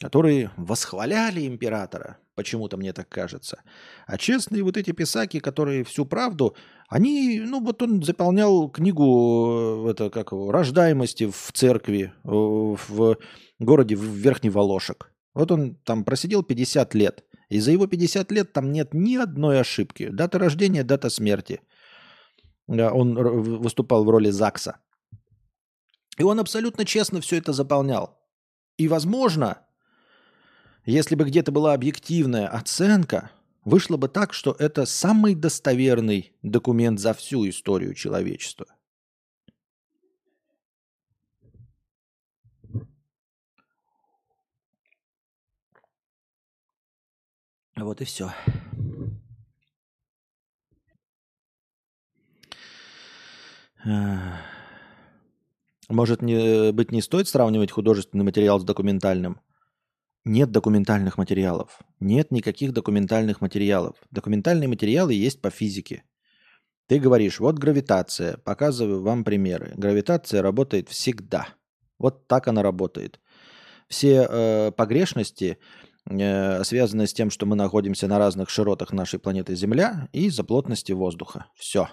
[0.00, 3.62] которые восхваляли императора, почему-то мне так кажется.
[4.06, 6.54] А честные вот эти писаки, которые всю правду,
[6.88, 13.16] они, ну вот он заполнял книгу э, это как рождаемости в церкви э, в
[13.58, 15.12] городе в Верхний Волошек.
[15.34, 17.24] Вот он там просидел 50 лет.
[17.48, 20.08] И за его 50 лет там нет ни одной ошибки.
[20.08, 21.60] Дата рождения, дата смерти.
[22.66, 23.14] Он
[23.60, 24.76] выступал в роли ЗАГСа.
[26.18, 28.18] И он абсолютно честно все это заполнял.
[28.76, 29.58] И, возможно,
[30.84, 33.30] если бы где-то была объективная оценка,
[33.64, 38.66] вышло бы так, что это самый достоверный документ за всю историю человечества.
[47.80, 48.32] Вот и все.
[55.88, 59.40] Может не, быть, не стоит сравнивать художественный материал с документальным?
[60.24, 61.80] Нет документальных материалов.
[62.00, 63.96] Нет никаких документальных материалов.
[64.10, 66.04] Документальные материалы есть по физике.
[66.86, 69.72] Ты говоришь, вот гравитация, показываю вам примеры.
[69.76, 71.48] Гравитация работает всегда.
[71.98, 73.20] Вот так она работает.
[73.88, 75.58] Все э, погрешности
[76.10, 80.44] Э, связанное с тем, что мы находимся на разных широтах нашей планеты Земля и из-за
[80.44, 81.46] плотности воздуха.
[81.54, 81.88] Все.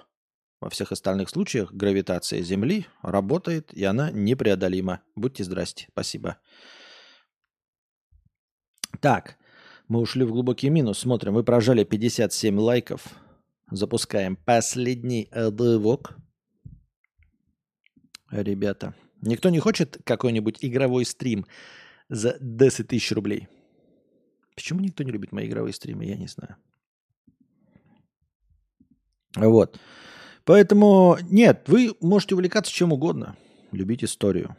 [0.62, 5.02] Во всех остальных случаях гравитация Земли работает, и она непреодолима.
[5.16, 5.88] Будьте здрасте.
[5.92, 6.38] Спасибо.
[9.02, 9.38] Так,
[9.90, 11.00] мы ушли в глубокий минус.
[11.00, 13.06] Смотрим, вы прожали 57 лайков.
[13.70, 16.16] Запускаем последний отвок.
[18.32, 21.46] Ребята, никто не хочет какой-нибудь игровой стрим
[22.08, 23.50] за 10 тысяч рублей?
[24.56, 26.56] Почему никто не любит мои игровые стримы, я не знаю.
[29.36, 29.80] Вот.
[30.46, 33.36] Поэтому нет, вы можете увлекаться чем угодно.
[33.72, 34.56] Любить историю.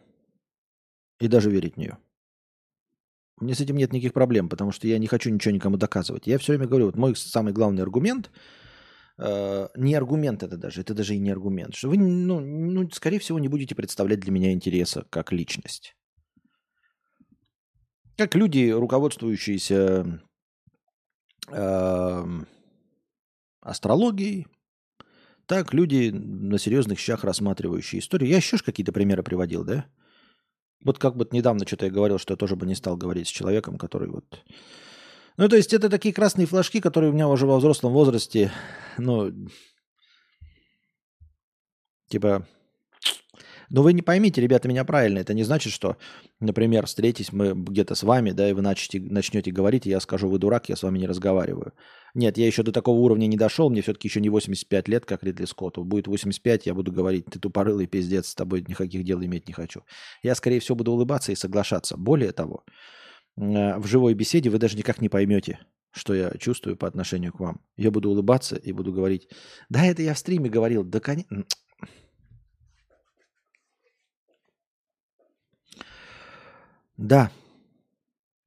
[1.18, 1.98] И даже верить в нее.
[3.38, 6.26] Мне с этим нет никаких проблем, потому что я не хочу ничего никому доказывать.
[6.26, 8.30] Я все время говорю, вот мой самый главный аргумент,
[9.18, 13.18] э, не аргумент это даже, это даже и не аргумент, что вы, ну, ну, скорее
[13.18, 15.94] всего, не будете представлять для меня интереса как личность.
[18.16, 20.20] Как люди, руководствующиеся
[21.48, 22.24] э,
[23.60, 24.46] астрологией,
[25.46, 28.30] так люди на серьезных щах рассматривающие историю.
[28.30, 29.86] Я еще какие-то примеры приводил, да?
[30.84, 33.30] Вот как бы недавно что-то я говорил, что я тоже бы не стал говорить с
[33.30, 34.44] человеком, который вот...
[35.36, 38.50] Ну, то есть это такие красные флажки, которые у меня уже во взрослом возрасте,
[38.96, 39.30] ну,
[42.08, 42.46] типа,
[43.70, 45.18] но вы не поймите, ребята, меня правильно.
[45.18, 45.96] Это не значит, что,
[46.40, 50.28] например, встретись мы где-то с вами, да, и вы начнете, начнете говорить, и я скажу,
[50.28, 51.72] вы дурак, я с вами не разговариваю.
[52.14, 55.22] Нет, я еще до такого уровня не дошел, мне все-таки еще не 85 лет, как
[55.22, 55.84] Ридли Скотту.
[55.84, 59.82] Будет 85, я буду говорить, ты тупорылый пиздец, с тобой никаких дел иметь не хочу.
[60.22, 61.96] Я, скорее всего, буду улыбаться и соглашаться.
[61.96, 62.64] Более того,
[63.36, 65.58] э, в живой беседе вы даже никак не поймете,
[65.92, 67.60] что я чувствую по отношению к вам.
[67.76, 69.28] Я буду улыбаться и буду говорить,
[69.68, 71.44] да, это я в стриме говорил, да, конечно
[76.96, 77.30] Да.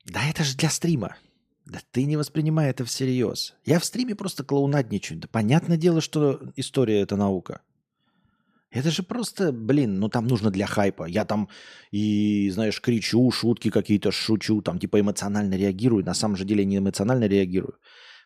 [0.06, 1.16] Да это же для стрима.
[1.66, 3.56] Да ты не воспринимай это всерьез.
[3.64, 5.20] Я в стриме просто клоунадничаю.
[5.20, 7.62] Да понятное дело, что история– это наука.
[8.72, 11.06] Это же просто, блин, ну там нужно для хайпа.
[11.06, 11.50] Я там
[11.92, 16.06] и, знаешь, кричу, шутки какие-то шучу, там типа эмоционально реагирую.
[16.06, 17.78] На самом же деле не эмоционально реагирую.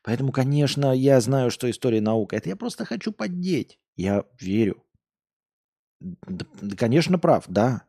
[0.03, 2.35] Поэтому, конечно, я знаю, что история наука.
[2.35, 3.79] Это я просто хочу поддеть.
[3.95, 4.83] Я верю.
[6.01, 6.45] Да,
[6.77, 7.83] конечно, прав, да.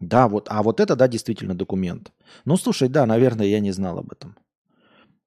[0.00, 2.12] Да, вот, а вот это, да, действительно документ.
[2.44, 4.36] Ну, слушай, да, наверное, я не знал об этом.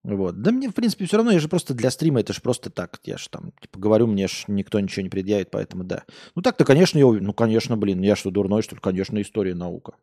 [0.03, 0.41] Вот.
[0.41, 2.99] Да мне, в принципе, все равно, я же просто для стрима, это же просто так.
[3.03, 6.03] Я же там, типа, говорю, мне ж никто ничего не предъявит, поэтому да.
[6.35, 8.81] Ну так-то, конечно, я Ну, конечно, блин, я что, дурной, что ли?
[8.81, 9.95] Конечно, история, наука.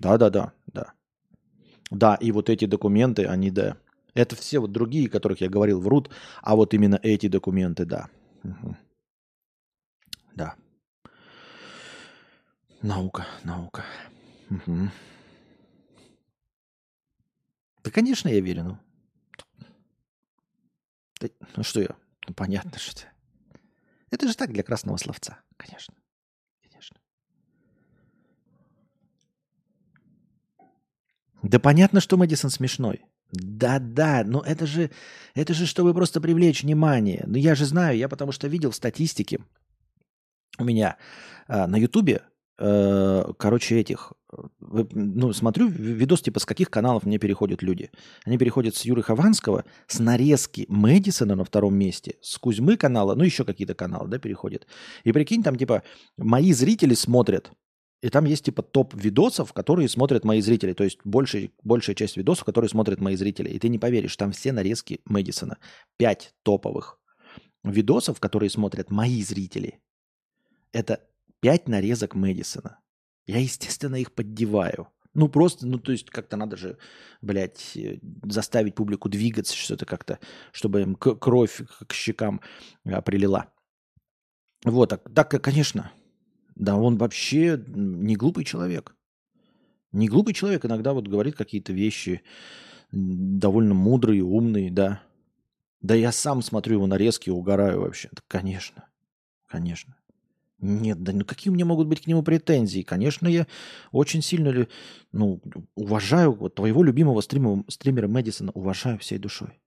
[0.00, 0.92] Да-да-да, да.
[1.90, 3.76] Да, и вот эти документы, они, да.
[4.14, 6.10] Это все вот другие, которых я говорил, врут,
[6.42, 8.08] а вот именно эти документы, да.
[8.44, 8.76] Угу.
[10.36, 10.54] Да.
[12.84, 13.82] Наука, наука.
[14.50, 14.90] Угу.
[17.82, 18.64] Да, конечно, я верю.
[18.64, 18.78] Ну.
[21.18, 21.96] Да, ну что я?
[22.28, 23.08] Ну понятно, что это.
[24.10, 25.94] Это же так для красного словца, конечно.
[26.62, 27.00] Конечно.
[31.42, 33.06] Да понятно, что Мэдисон смешной.
[33.32, 34.90] Да-да, но это же,
[35.34, 37.24] это же чтобы просто привлечь внимание.
[37.26, 39.40] Ну я же знаю, я потому что видел в статистике
[40.58, 40.98] у меня
[41.48, 42.22] э, на Ютубе,
[42.56, 47.90] короче, этих, э, ну, смотрю видос, типа, с каких каналов мне переходят люди.
[48.24, 53.24] Они переходят с Юры Хованского, с нарезки Мэдисона на втором месте, с Кузьмы канала, ну,
[53.24, 54.66] еще какие-то каналы, да, переходят.
[55.02, 55.82] И прикинь, там, типа,
[56.16, 57.52] мои зрители смотрят
[58.04, 60.74] и там есть типа топ видосов, которые смотрят мои зрители.
[60.74, 63.48] То есть большая, большая часть видосов, которые смотрят мои зрители.
[63.48, 65.56] И ты не поверишь, там все нарезки Мэдисона.
[65.96, 67.00] Пять топовых
[67.62, 69.80] видосов, которые смотрят мои зрители.
[70.70, 71.00] Это
[71.44, 72.78] пять нарезок Мэдисона.
[73.26, 74.88] Я, естественно, их поддеваю.
[75.12, 76.78] Ну, просто, ну, то есть, как-то надо же,
[77.20, 80.20] блядь, э, заставить публику двигаться, что-то как-то,
[80.52, 82.40] чтобы им кровь к щекам
[82.86, 83.52] а, прилила.
[84.64, 85.92] Вот, так, так, конечно,
[86.54, 88.96] да он вообще не глупый человек.
[89.92, 92.22] Не глупый человек иногда вот говорит какие-то вещи
[92.90, 95.02] довольно мудрые, умные, да.
[95.82, 98.08] Да я сам смотрю его нарезки и угораю вообще.
[98.12, 98.88] Да, конечно,
[99.46, 99.94] конечно.
[100.58, 102.82] Нет, да ну какие у меня могут быть к нему претензии?
[102.82, 103.46] Конечно, я
[103.92, 104.66] очень сильно
[105.12, 105.40] ну,
[105.74, 109.60] уважаю вот твоего любимого стримера, стримера Мэдисона, уважаю всей душой.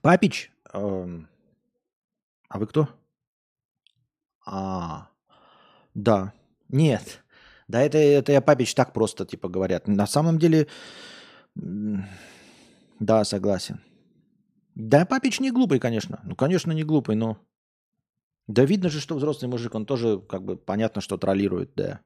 [0.00, 1.20] Папич, э,
[2.48, 2.88] а вы кто?
[4.46, 5.08] А,
[5.94, 6.32] да.
[6.68, 7.22] Нет.
[7.68, 9.88] Да, это, это я папич так просто, типа, говорят.
[9.88, 10.68] На самом деле,
[11.54, 13.80] да, согласен.
[14.74, 16.20] Да, папич не глупый, конечно.
[16.24, 17.38] Ну, конечно, не глупый, но...
[18.48, 22.00] Да видно же, что взрослый мужик, он тоже, как бы, понятно, что троллирует, да.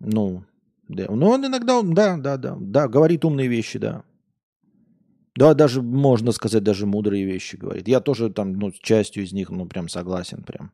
[0.00, 0.42] Ну,
[0.88, 1.06] да.
[1.08, 4.02] Но он иногда, да, да, да, да, говорит умные вещи, да.
[5.36, 7.86] Да, даже можно сказать, даже мудрые вещи говорит.
[7.88, 10.72] Я тоже там, ну, частью из них, ну, прям согласен, прям.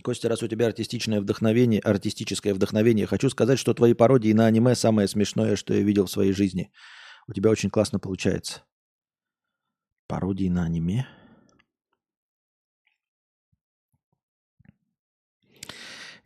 [0.00, 4.74] Костя, раз у тебя артистичное вдохновение, артистическое вдохновение, хочу сказать, что твои пародии на аниме
[4.74, 6.70] самое смешное, что я видел в своей жизни.
[7.28, 8.62] У тебя очень классно получается.
[10.08, 11.06] Пародии на аниме.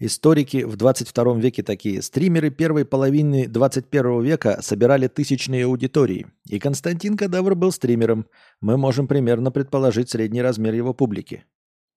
[0.00, 2.02] Историки в 22 веке такие.
[2.02, 6.26] Стримеры первой половины 21 века собирали тысячные аудитории.
[6.48, 8.26] И Константин Кадавр был стримером.
[8.60, 11.44] Мы можем примерно предположить средний размер его публики.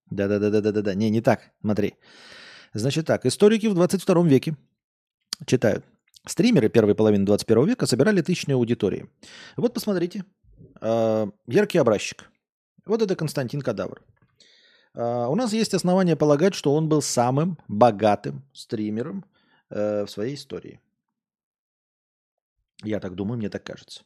[0.09, 0.93] Да-да-да-да-да-да.
[0.93, 1.51] Не, не так.
[1.61, 1.95] Смотри.
[2.73, 3.25] Значит так.
[3.25, 4.55] Историки в 22 веке
[5.45, 5.85] читают.
[6.25, 9.09] Стримеры первой половины 21 века собирали тысячные аудитории.
[9.55, 10.25] Вот посмотрите.
[10.81, 12.29] А, яркий образчик.
[12.85, 14.01] Вот это Константин Кадавр.
[14.93, 19.25] А, у нас есть основания полагать, что он был самым богатым стримером
[19.69, 20.79] э, в своей истории.
[22.83, 24.03] Я так думаю, мне так кажется.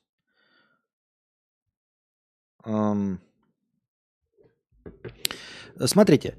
[5.86, 6.38] Смотрите,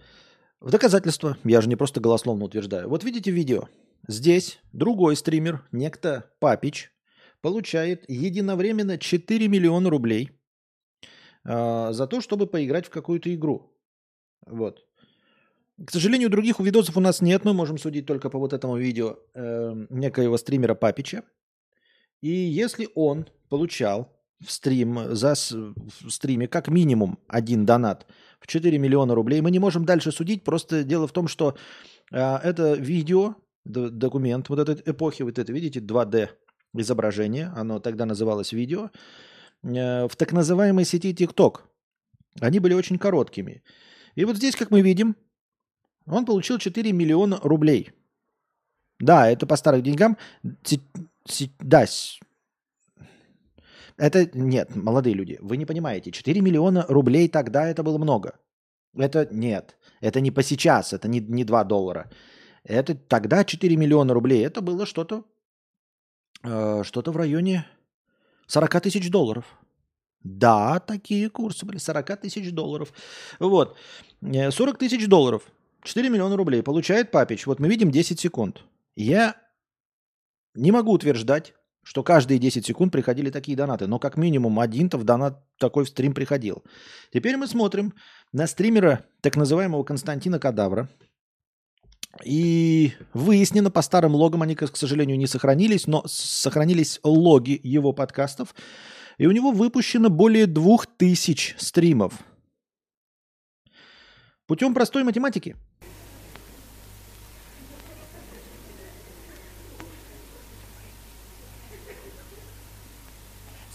[0.61, 2.88] в доказательство, я же не просто голословно утверждаю.
[2.88, 3.68] Вот видите видео.
[4.09, 6.92] Здесь другой стример, некто Папич,
[7.40, 10.31] получает единовременно 4 миллиона рублей
[11.45, 13.77] э, за то, чтобы поиграть в какую-то игру.
[14.47, 14.87] Вот.
[15.85, 19.18] К сожалению, других видосов у нас нет, мы можем судить только по вот этому видео
[19.35, 21.23] э, некоего стримера Папича.
[22.21, 24.12] И если он получал
[24.46, 28.07] в стрим, за в стриме как минимум один донат
[28.40, 30.44] в 4 миллиона рублей, мы не можем дальше судить.
[30.44, 31.55] Просто дело в том, что
[32.11, 36.28] э, это видео, документ вот этой эпохи, вот это, видите, 2D
[36.74, 38.90] изображение, оно тогда называлось видео,
[39.62, 41.61] э, в так называемой сети TikTok.
[42.40, 43.62] Они были очень короткими.
[44.16, 45.14] И вот здесь, как мы видим,
[46.07, 47.92] он получил 4 миллиона рублей.
[48.98, 50.16] Да, это по старым деньгам.
[51.61, 51.87] Да,
[53.96, 56.11] это нет, молодые люди, вы не понимаете.
[56.11, 58.35] 4 миллиона рублей тогда это было много.
[58.96, 62.11] Это нет, это не по сейчас, это не, не 2 доллара.
[62.64, 65.24] Это тогда 4 миллиона рублей, это было что-то
[66.43, 67.66] Э, что-то в районе
[68.47, 69.45] 40 тысяч долларов.
[70.24, 71.78] Да, такие курсы были.
[71.78, 72.93] 40 тысяч долларов.
[73.38, 73.76] Вот.
[74.20, 75.43] 40 э, тысяч долларов.
[75.82, 77.47] 4 миллиона рублей получает Папич.
[77.47, 78.62] Вот мы видим 10 секунд.
[78.95, 79.36] Я
[80.55, 85.05] не могу утверждать, что каждые 10 секунд приходили такие донаты, но как минимум один-то в
[85.05, 86.62] донат такой в стрим приходил.
[87.12, 87.95] Теперь мы смотрим
[88.33, 90.89] на стримера так называемого Константина Кадавра,
[92.24, 98.55] и выяснено, по старым логам они, к сожалению, не сохранились, но сохранились логи его подкастов.
[99.18, 102.14] И у него выпущено более двух тысяч стримов.
[104.47, 105.57] Путем простой математики.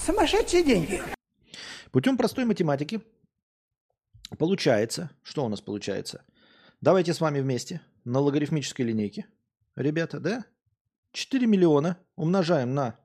[0.07, 1.01] Сумасшедшие деньги.
[1.91, 3.01] Путем простой математики
[4.37, 6.23] получается, что у нас получается?
[6.79, 9.25] Давайте с вами вместе на логарифмической линейке.
[9.75, 10.45] Ребята, да?
[11.11, 12.95] 4 миллиона умножаем на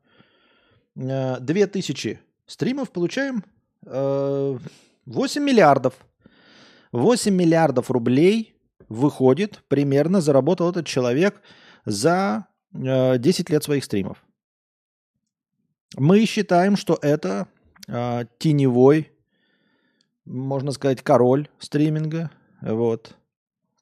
[0.94, 3.42] э, 2000 стримов, получаем
[3.84, 4.58] э,
[5.06, 5.94] 8 миллиардов.
[6.92, 8.54] 8 миллиардов рублей
[8.88, 11.42] выходит, примерно заработал этот человек
[11.84, 14.24] за э, 10 лет своих стримов.
[15.96, 17.48] Мы считаем, что это
[17.86, 19.12] э, теневой,
[20.24, 22.30] можно сказать, король стриминга.
[22.60, 23.16] Вот.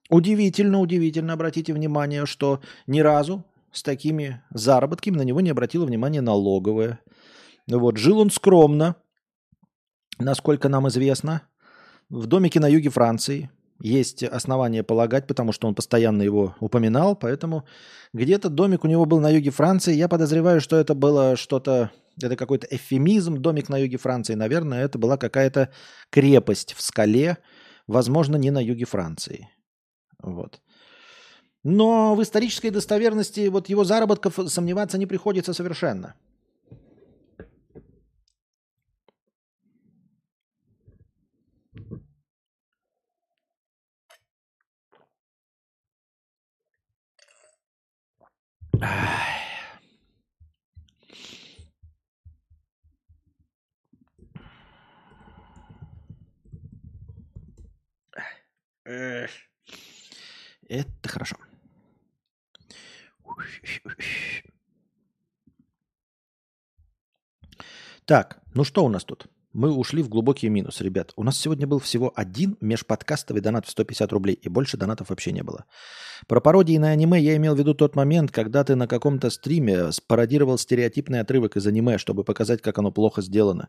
[0.09, 6.21] Удивительно, удивительно, обратите внимание, что ни разу с такими заработками на него не обратила внимания
[6.21, 7.01] налоговая.
[7.69, 7.97] Вот.
[7.97, 8.97] Жил он скромно,
[10.19, 11.43] насколько нам известно,
[12.09, 13.51] в домике на юге Франции.
[13.81, 17.65] Есть основания полагать, потому что он постоянно его упоминал, поэтому
[18.13, 19.95] где-то домик у него был на юге Франции.
[19.95, 21.91] Я подозреваю, что это было что-то,
[22.23, 24.35] это какой-то эфемизм, домик на юге Франции.
[24.35, 25.71] Наверное, это была какая-то
[26.11, 27.39] крепость в скале,
[27.87, 29.49] возможно, не на юге Франции.
[30.23, 30.61] Вот.
[31.65, 36.15] Но в исторической достоверности вот его заработков сомневаться не приходится совершенно.
[60.69, 61.37] Это хорошо.
[68.05, 69.27] Так, ну что у нас тут?
[69.53, 71.13] Мы ушли в глубокий минус, ребят.
[71.17, 75.33] У нас сегодня был всего один межподкастовый донат в 150 рублей, и больше донатов вообще
[75.33, 75.65] не было.
[76.29, 79.91] Про пародии на аниме я имел в виду тот момент, когда ты на каком-то стриме
[79.91, 83.69] спародировал стереотипный отрывок из аниме, чтобы показать, как оно плохо сделано.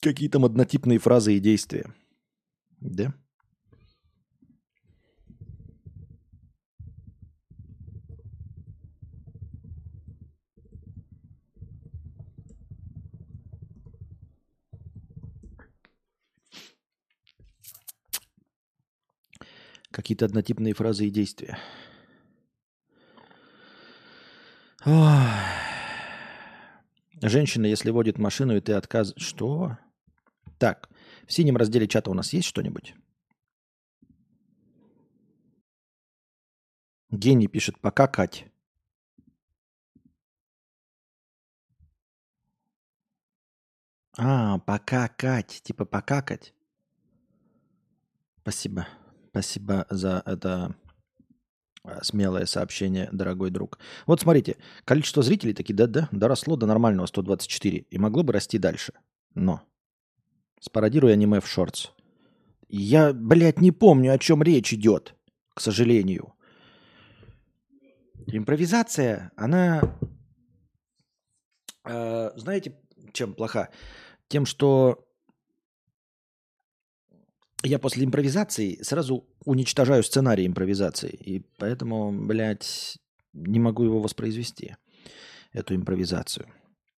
[0.00, 1.94] Какие там однотипные фразы и действия.
[2.80, 3.14] Да?
[19.96, 21.58] Какие-то однотипные фразы и действия.
[27.22, 29.14] Женщина, если водит машину, и ты отказ...
[29.16, 29.78] Что?
[30.58, 30.90] Так,
[31.26, 32.94] в синем разделе чата у нас есть что-нибудь?
[37.08, 38.44] Гений пишет, пока, Кать.
[44.18, 45.62] А, пока, Кать.
[45.62, 46.52] Типа покакать.
[48.42, 48.86] Спасибо.
[49.36, 50.74] Спасибо за это
[51.84, 53.78] а, смелое сообщение, дорогой друг.
[54.06, 54.56] Вот смотрите,
[54.86, 58.94] количество зрителей таки да-да, доросло до нормального 124 и могло бы расти дальше.
[59.34, 59.60] Но
[60.58, 61.88] спародируя аниме в шортс.
[62.70, 65.14] Я, блядь, не помню, о чем речь идет,
[65.52, 66.32] к сожалению.
[68.26, 69.98] Импровизация, она,
[71.84, 72.74] э, знаете,
[73.12, 73.68] чем плоха?
[74.28, 75.05] Тем, что
[77.66, 81.10] я после импровизации сразу уничтожаю сценарий импровизации.
[81.10, 82.98] И поэтому, блядь,
[83.32, 84.76] не могу его воспроизвести,
[85.52, 86.46] эту импровизацию.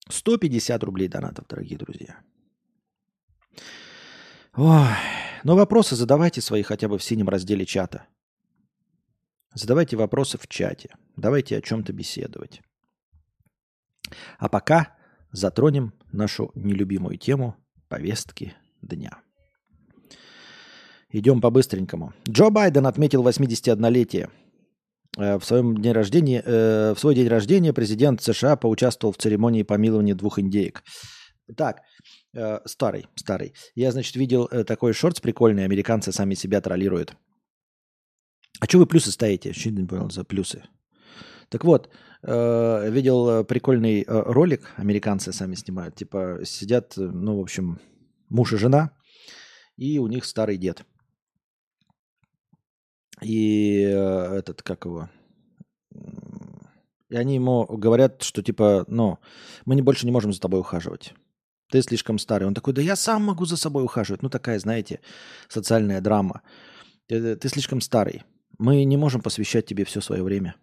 [0.09, 2.21] 150 рублей донатов, дорогие друзья.
[4.55, 4.89] Ой.
[5.45, 8.07] Но вопросы задавайте свои хотя бы в синем разделе чата.
[9.55, 10.97] Задавайте вопросы в чате.
[11.17, 12.61] Давайте о чем-то беседовать.
[14.39, 14.97] А пока
[15.31, 17.57] затронем нашу нелюбимую тему
[17.89, 19.23] повестки дня.
[21.11, 22.13] Идем по-быстренькому.
[22.29, 24.29] Джо Байден отметил 81-летие.
[25.17, 29.63] Э, в своем дне рождения, э, в свой день рождения президент США поучаствовал в церемонии
[29.63, 30.83] помилования двух индеек.
[31.57, 31.81] Так,
[32.37, 33.55] э, старый, старый.
[33.75, 37.17] Я, значит, видел такой шорт прикольный, американцы сами себя троллируют.
[38.61, 39.55] А что вы плюсы ставите?
[39.55, 40.65] Что не понял за плюсы?
[41.49, 41.89] Так вот,
[42.23, 45.95] видел прикольный ролик, американцы сами снимают.
[45.95, 47.81] Типа сидят, ну, в общем,
[48.29, 48.91] муж и жена,
[49.77, 50.85] и у них старый дед–
[53.21, 55.09] и э, этот, как его,
[57.09, 59.19] и они ему говорят, что типа, ну,
[59.65, 61.15] мы не больше не можем за тобой ухаживать.
[61.71, 62.47] Ты слишком старый.
[62.47, 64.23] Он такой, да я сам могу за собой ухаживать.
[64.23, 65.01] Ну, такая, знаете,
[65.49, 66.43] социальная драма.
[67.07, 68.23] Ты, ты слишком старый.
[68.59, 70.57] Мы не можем посвящать тебе все свое время.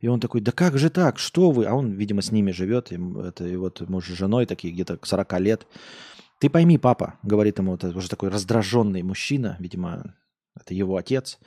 [0.00, 1.66] И он такой, да как же так, что вы?
[1.66, 4.96] А он, видимо, с ними живет, и, это, и вот муж с женой такие где-то
[4.96, 5.66] к 40 лет.
[6.40, 10.16] Ты пойми, папа, говорит ему, это уже такой раздраженный мужчина, видимо,
[10.54, 11.38] это его отец.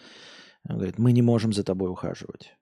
[0.68, 2.54] Он говорит, мы не можем за тобой ухаживать.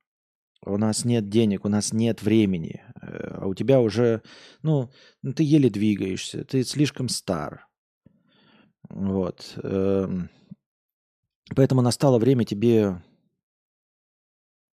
[0.65, 2.81] У нас нет денег, у нас нет времени.
[3.01, 4.21] Э, а у тебя уже,
[4.61, 4.91] ну,
[5.35, 7.67] ты еле двигаешься, ты слишком стар.
[8.89, 9.57] Вот.
[9.63, 10.29] Эм,
[11.55, 13.01] поэтому настало время тебе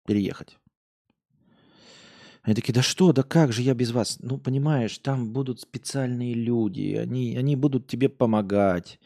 [0.06, 0.58] переехать.
[2.42, 4.18] Они такие, да что, да как же я без вас?
[4.20, 8.98] Ну, понимаешь, там будут специальные люди, они, они будут тебе помогать.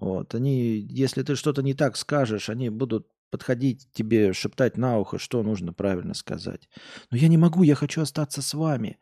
[0.00, 5.18] Вот, они, если ты что-то не так скажешь, они будут подходить тебе, шептать на ухо,
[5.18, 6.68] что нужно правильно сказать.
[7.10, 9.00] Но я не могу, я хочу остаться с вами.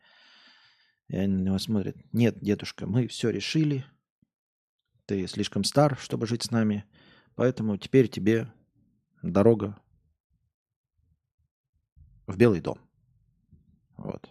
[1.07, 1.95] И они на него смотрят.
[2.13, 3.85] Нет, дедушка, мы все решили.
[5.05, 6.83] Ты слишком стар, чтобы жить с нами.
[7.35, 8.51] Поэтому теперь тебе
[9.21, 9.79] дорога
[12.25, 12.79] в Белый дом.
[13.97, 14.29] Вот.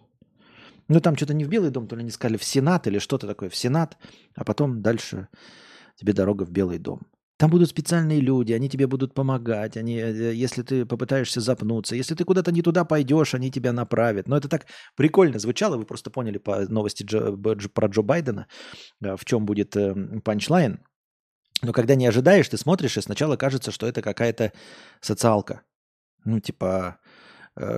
[0.88, 3.28] Ну, там что-то не в Белый дом, то ли они сказали в Сенат или что-то
[3.28, 3.96] такое, в Сенат,
[4.34, 5.28] а потом дальше
[5.96, 7.00] тебе дорога в Белый дом.
[7.38, 12.14] Там будут специальные люди, они тебе будут помогать, они, э, если ты попытаешься запнуться, если
[12.14, 14.26] ты куда-то не туда пойдешь, они тебя направят.
[14.26, 14.66] Но это так
[14.96, 17.36] прикольно звучало, вы просто поняли по новости Джо,
[17.68, 18.46] про Джо Байдена,
[19.02, 19.94] э, в чем будет э,
[20.24, 20.80] панчлайн.
[21.62, 24.52] Но когда не ожидаешь, ты смотришь, и сначала кажется, что это какая-то
[25.00, 25.62] социалка.
[26.24, 27.05] Ну, типа, Э,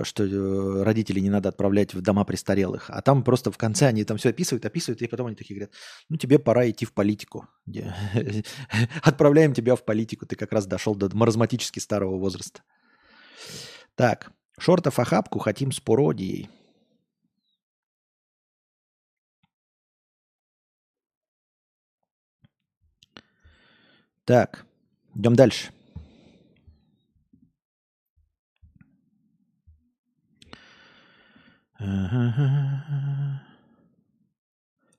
[0.03, 2.89] что э, родителей не надо отправлять в дома престарелых.
[2.89, 5.73] А там просто в конце они там все описывают, описывают, и потом они такие говорят,
[6.09, 7.47] ну тебе пора идти в политику.
[9.01, 12.61] Отправляем тебя в политику, ты как раз дошел до маразматически старого возраста.
[13.95, 16.49] Так, шортов охапку хотим с пародией.
[24.25, 24.65] Так,
[25.15, 25.71] идем дальше.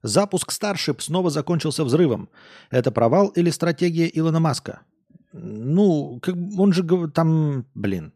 [0.02, 2.28] Запуск Starship снова закончился взрывом.
[2.70, 4.80] Это провал или стратегия Илона Маска?
[5.32, 6.82] Ну, как, он же
[7.14, 8.12] там, блин.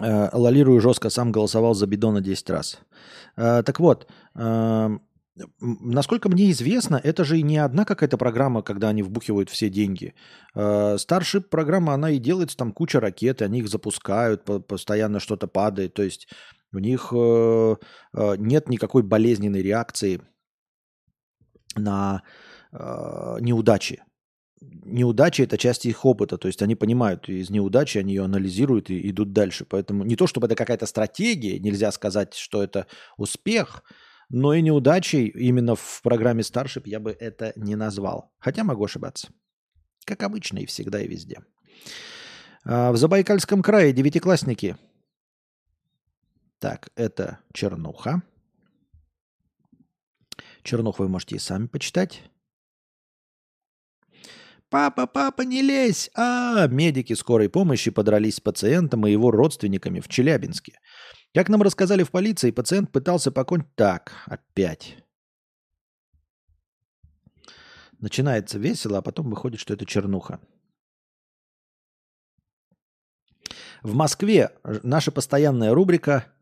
[0.00, 2.78] Э, лолирую жестко, сам голосовал за Бидона 10 раз.
[3.36, 4.98] Э, так вот, э,
[5.60, 10.14] Насколько мне известно, это же не одна какая-то программа, когда они вбухивают все деньги.
[10.52, 15.46] Старшип э, программа, она и делается, там куча ракет, и они их запускают, постоянно что-то
[15.46, 15.94] падает.
[15.94, 16.28] То есть
[16.72, 17.76] у них э,
[18.14, 20.20] э, нет никакой болезненной реакции
[21.76, 22.22] на
[23.40, 24.02] неудачи.
[24.60, 29.08] Неудачи– это часть их опыта, то есть они понимают из неудачи, они ее анализируют и
[29.08, 29.64] идут дальше.
[29.64, 32.86] Поэтому не то, чтобы это какая-то стратегия, нельзя сказать, что это
[33.16, 33.84] успех–
[34.28, 38.32] но и неудачей именно в программе Starship я бы это не назвал.
[38.38, 39.28] Хотя могу ошибаться.
[40.04, 41.40] Как обычно и всегда и везде.
[42.64, 44.76] А, в Забайкальском крае девятиклассники.
[46.58, 48.22] Так, это Чернуха.
[50.62, 52.22] Чернуху вы можете и сами почитать.
[54.70, 60.08] «Папа, папа, не лезь!» А, медики скорой помощи подрались с пациентом и его родственниками в
[60.08, 60.78] Челябинске.
[61.34, 63.74] Как нам рассказали в полиции, пациент пытался покончить...
[63.74, 64.96] Так, опять.
[67.98, 70.40] Начинается весело, а потом выходит, что это чернуха.
[73.82, 76.32] В Москве наша постоянная рубрика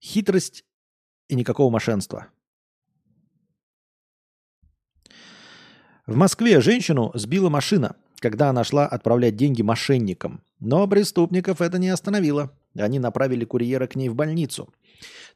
[0.00, 0.64] «Хитрость
[1.28, 2.28] и никакого мошенства».
[6.06, 10.42] В Москве женщину сбила машина, когда она шла отправлять деньги мошенникам.
[10.60, 12.52] Но преступников это не остановило.
[12.74, 14.72] Они направили курьера к ней в больницу.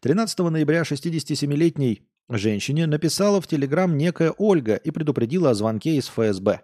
[0.01, 6.63] 13 ноября 67-летней женщине написала в Телеграм некая Ольга и предупредила о звонке из ФСБ.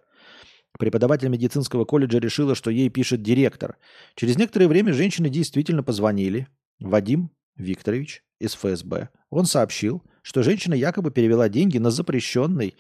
[0.79, 3.77] Преподаватель медицинского колледжа решила, что ей пишет директор.
[4.15, 6.49] Через некоторое время женщины действительно позвонили.
[6.79, 9.09] Вадим Викторович из ФСБ.
[9.31, 12.77] Он сообщил, что женщина якобы перевела деньги на запрещенной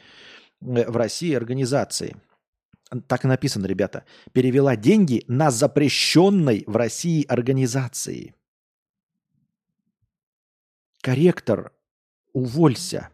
[0.61, 2.17] э, в России организации–
[3.07, 8.35] так и написано, ребята, перевела деньги на запрещенной в России организации.
[11.03, 11.73] Корректор,
[12.33, 13.11] уволься.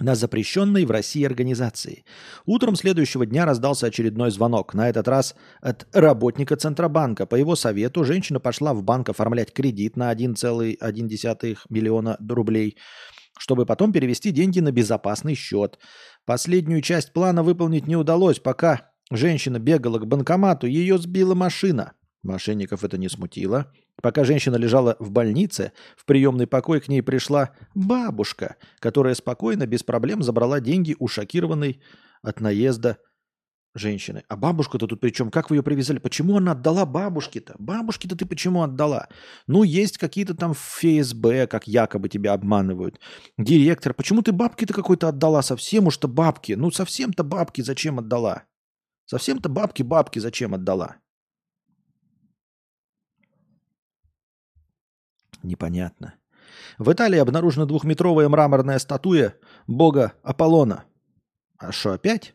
[0.00, 2.04] На запрещенной в России организации.
[2.46, 7.26] Утром следующего дня раздался очередной звонок, на этот раз от работника Центробанка.
[7.26, 12.76] По его совету женщина пошла в банк оформлять кредит на 1,1 миллиона рублей,
[13.38, 15.78] чтобы потом перевести деньги на безопасный счет.
[16.26, 21.92] Последнюю часть плана выполнить не удалось, пока женщина бегала к банкомату, ее сбила машина.
[22.22, 23.72] Мошенников это не смутило.
[24.02, 29.82] Пока женщина лежала в больнице, в приемный покой к ней пришла бабушка, которая спокойно, без
[29.82, 31.80] проблем забрала деньги у шокированной
[32.22, 32.98] от наезда
[33.78, 34.24] женщины.
[34.28, 35.30] А бабушка-то тут при чем?
[35.30, 35.98] Как вы ее привязали?
[35.98, 37.54] Почему она отдала бабушке-то?
[37.58, 39.08] Бабушке-то ты почему отдала?
[39.46, 43.00] Ну, есть какие-то там ФСБ, как якобы тебя обманывают.
[43.38, 43.94] Директор.
[43.94, 45.42] Почему ты бабки-то какой-то отдала?
[45.42, 46.52] Совсем уж-то бабки.
[46.52, 48.44] Ну, совсем-то бабки зачем отдала?
[49.06, 50.96] Совсем-то бабки бабки зачем отдала?
[55.42, 56.14] Непонятно.
[56.78, 60.84] В Италии обнаружена двухметровая мраморная статуя бога Аполлона.
[61.58, 62.34] А что, опять?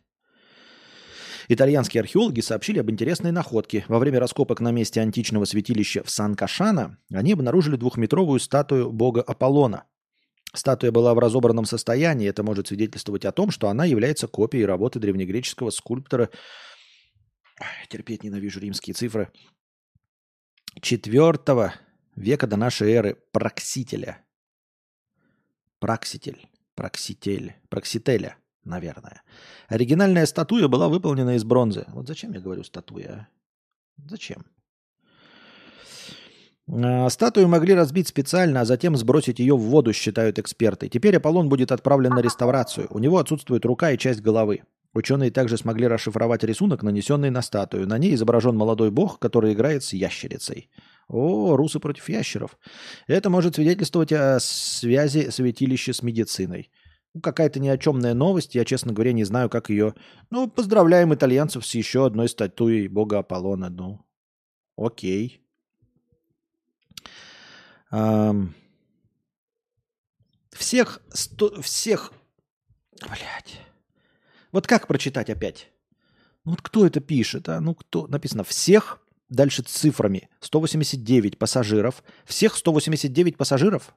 [1.48, 3.86] Итальянские археологи сообщили об интересной находке.
[3.88, 9.86] Во время раскопок на месте античного святилища в Сан-Кашана они обнаружили двухметровую статую бога Аполлона.
[10.54, 12.30] Статуя была в разобранном состоянии.
[12.30, 16.30] Это может свидетельствовать о том, что она является копией работы древнегреческого скульптора.
[17.89, 19.32] Терпеть ненавижу римские цифры.
[20.82, 21.74] Четвертого
[22.16, 24.24] века до нашей эры Проксителя.
[25.80, 26.48] Прокситель.
[26.76, 27.56] Прокситель.
[27.70, 29.22] Проксителя наверное.
[29.68, 31.86] Оригинальная статуя была выполнена из бронзы.
[31.89, 33.11] Вот зачем я говорю статуя?
[33.11, 33.28] А?
[34.09, 34.45] Зачем?
[36.72, 40.89] А, статую могли разбить специально, а затем сбросить ее в воду, считают эксперты.
[40.89, 42.88] Теперь Аполлон будет отправлен на реставрацию.
[42.89, 44.64] У него отсутствует рука и часть головы.
[44.93, 47.88] Ученые также смогли расшифровать рисунок, нанесенный на статую.
[47.88, 50.70] На ней изображен молодой бог, который играет с ящерицей.
[51.07, 52.57] О, русы против ящеров.
[53.07, 56.70] Это может свидетельствовать о связи святилища с медициной.
[57.14, 58.55] Ну, какая-то ни о чемная новость.
[58.55, 59.93] Я, честно говоря, не знаю, как ее...
[60.32, 63.70] Ну, поздравляем итальянцев с еще одной статуей бога Аполлона.
[63.70, 64.03] Ну,
[64.76, 65.41] окей.
[67.91, 68.55] Эм...
[70.51, 71.01] Всех...
[71.09, 71.61] Сто...
[71.61, 72.14] Всех...
[73.01, 73.59] Блять.
[74.51, 75.72] Вот как прочитать опять?
[76.45, 77.59] Ну, вот кто это пишет, а?
[77.61, 78.07] Ну, кто?
[78.07, 78.99] Написано «всех»,
[79.30, 80.30] дальше цифрами.
[80.39, 82.03] 189 пассажиров.
[82.26, 83.95] Всех 189 пассажиров?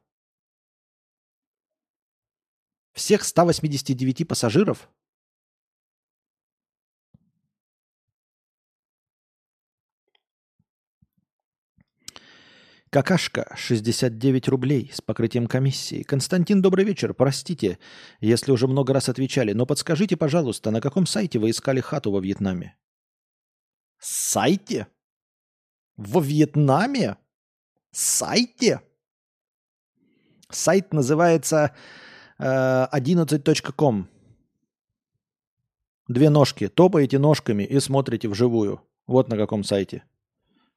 [2.96, 4.88] Всех 189 пассажиров?
[12.88, 16.04] Какашка, 69 рублей с покрытием комиссии.
[16.04, 17.12] Константин, добрый вечер.
[17.12, 17.78] Простите,
[18.20, 22.20] если уже много раз отвечали, но подскажите, пожалуйста, на каком сайте вы искали хату во
[22.20, 22.78] Вьетнаме?
[23.98, 24.86] Сайте?
[25.98, 27.18] Во Вьетнаме?
[27.90, 28.80] Сайте?
[30.48, 31.76] Сайт называется
[32.38, 34.02] 11.com.
[34.02, 34.16] Э,
[36.08, 36.68] Две ножки.
[36.68, 38.80] Топаете ножками и смотрите вживую.
[39.06, 40.04] Вот на каком сайте.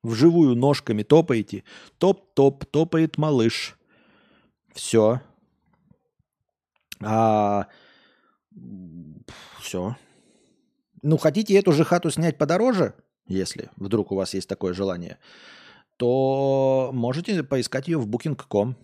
[0.02, 1.64] Вживую ножками топаете.
[1.98, 3.78] Топ-топ, топает малыш.
[4.74, 5.22] Все.
[7.02, 7.68] А...
[9.60, 9.96] Все.
[11.02, 12.94] Ну, хотите эту же хату снять подороже,
[13.28, 15.18] если вдруг у вас есть такое желание,
[15.98, 18.76] то можете поискать ее в booking.com.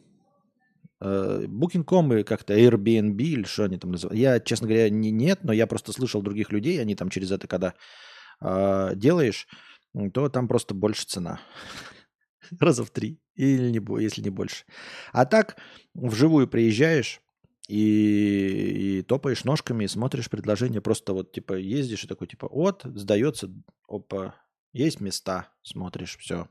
[1.01, 4.19] Э, Booking.com и как-то Airbnb или что они там называют.
[4.19, 7.47] Я, честно говоря, не, нет, но я просто слышал других людей, они там через это,
[7.47, 7.73] когда
[8.41, 9.47] э, делаешь,
[10.13, 11.41] то там просто больше цена.
[12.59, 14.65] Раза в три, или не, если не больше.
[15.11, 15.57] А так,
[15.93, 17.21] вживую приезжаешь
[17.67, 22.83] и, и топаешь ножками, и смотришь предложение, просто вот типа ездишь и такой типа, вот,
[22.85, 23.51] сдается,
[23.89, 24.35] опа,
[24.71, 26.47] есть места, смотришь, все.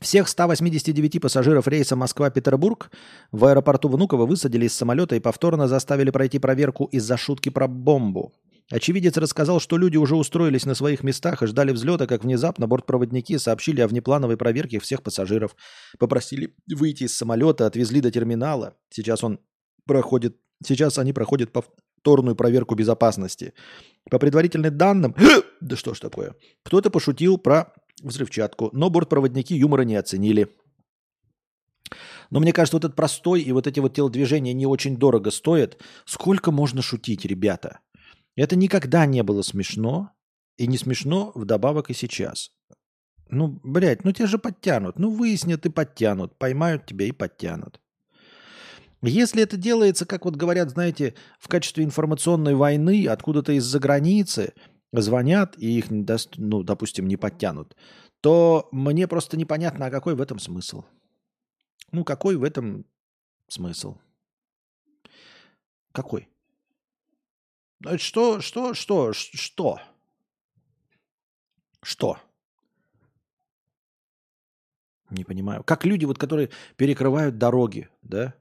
[0.00, 2.90] Всех 189 пассажиров рейса Москва-Петербург
[3.32, 8.32] в аэропорту Внуково высадили из самолета и повторно заставили пройти проверку из-за шутки про бомбу.
[8.70, 13.36] Очевидец рассказал, что люди уже устроились на своих местах и ждали взлета, как внезапно бортпроводники
[13.36, 15.54] сообщили о внеплановой проверке всех пассажиров.
[15.98, 18.76] Попросили выйти из самолета, отвезли до терминала.
[18.88, 19.38] Сейчас он
[19.86, 23.52] проходит, сейчас они проходят повторную проверку безопасности.
[24.10, 25.14] По предварительным данным,
[25.60, 30.48] да что ж такое, кто-то пошутил про взрывчатку, но бортпроводники юмора не оценили.
[32.30, 35.78] Но мне кажется, вот этот простой и вот эти вот телодвижения не очень дорого стоят.
[36.04, 37.80] Сколько можно шутить, ребята?
[38.36, 40.12] Это никогда не было смешно.
[40.56, 42.50] И не смешно вдобавок и сейчас.
[43.30, 44.98] Ну, блядь, ну тебя же подтянут.
[44.98, 46.38] Ну, выяснят и подтянут.
[46.38, 47.80] Поймают тебя и подтянут.
[49.02, 54.52] Если это делается, как вот говорят, знаете, в качестве информационной войны откуда-то из-за границы–
[54.92, 57.76] звонят и их, ну, допустим, не подтянут,
[58.20, 60.84] то мне просто непонятно, а какой в этом смысл.
[61.92, 62.84] Ну, какой в этом
[63.48, 63.96] смысл?
[65.92, 66.28] Какой?
[67.80, 69.80] Ну, что, что, что, что?
[71.82, 72.18] Что?
[75.08, 75.64] Не понимаю.
[75.64, 78.34] Как люди, вот, которые перекрывают дороги, да?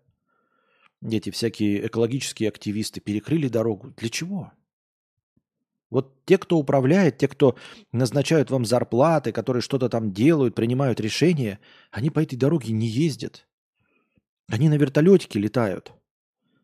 [1.02, 3.92] Эти всякие экологические активисты перекрыли дорогу.
[3.98, 4.52] Для чего?
[5.90, 7.56] Вот те, кто управляет, те, кто
[7.92, 11.60] назначают вам зарплаты, которые что-то там делают, принимают решения,
[11.92, 13.48] они по этой дороге не ездят.
[14.48, 15.94] Они на вертолетике летают.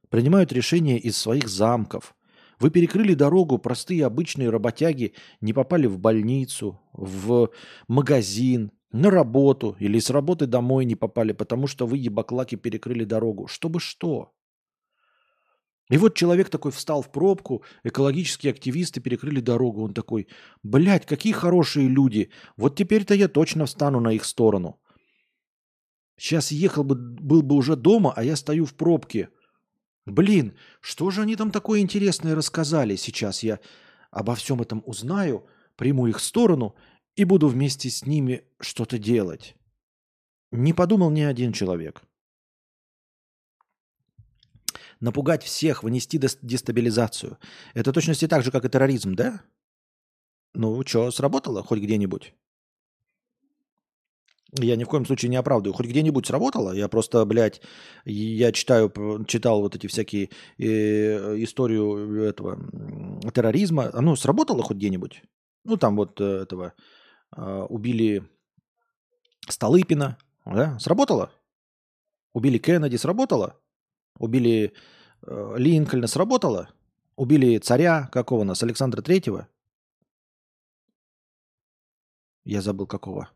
[0.10, 2.16] принимают решения из своих замков.
[2.60, 7.50] Вы перекрыли дорогу, простые обычные работяги не попали в больницу, в
[7.88, 13.48] магазин, на работу или с работы домой не попали, потому что вы, ебаклаки, перекрыли дорогу.
[13.48, 14.32] Чтобы что?
[15.90, 19.84] И вот человек такой встал в пробку, экологические активисты перекрыли дорогу.
[19.84, 20.28] Он такой,
[20.64, 22.32] блядь, какие хорошие люди.
[22.58, 24.80] Вот теперь-то я точно встану на их сторону.
[26.18, 29.30] Сейчас ехал бы, был бы уже дома, а я стою в пробке.
[30.06, 32.96] Блин, что же они там такое интересное рассказали?
[32.96, 33.60] Сейчас я
[34.12, 36.76] обо всем этом узнаю, приму их сторону
[37.16, 39.56] и буду вместе с ними что-то делать.
[40.52, 42.02] Не подумал ни один человек.
[45.00, 47.38] Напугать всех, внести дестабилизацию.
[47.74, 49.42] Это точности так же, как и терроризм, да?
[50.54, 52.34] Ну, что, сработало хоть где-нибудь?
[54.60, 55.76] Я ни в коем случае не оправдываю.
[55.76, 56.72] Хоть где-нибудь сработало.
[56.72, 57.62] Я просто, блядь,
[58.06, 58.90] я читаю,
[59.28, 62.58] читал вот эти всякие э, историю этого
[63.34, 63.90] терроризма.
[63.94, 65.24] Оно сработало хоть где-нибудь?
[65.66, 66.74] Ну, там вот э, этого
[67.36, 68.24] э, убили
[69.50, 70.80] Столыпина, да?
[70.80, 71.32] Сработало?
[72.34, 73.60] Убили Кеннеди, сработало?
[74.18, 74.74] Убили
[75.22, 76.70] э, Линкольна, сработало?
[77.16, 79.48] Убили царя, какого нас, Александра Третьего?
[82.44, 83.30] Я забыл какого.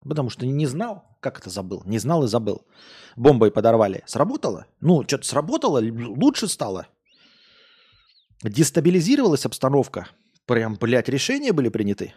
[0.00, 1.82] Потому что не знал, как это забыл.
[1.84, 2.66] Не знал и забыл.
[3.16, 4.02] Бомбой подорвали.
[4.06, 4.66] Сработало?
[4.80, 6.88] Ну, что-то сработало, лучше стало.
[8.42, 10.08] Дестабилизировалась обстановка.
[10.46, 12.14] Прям, блядь, решения были приняты.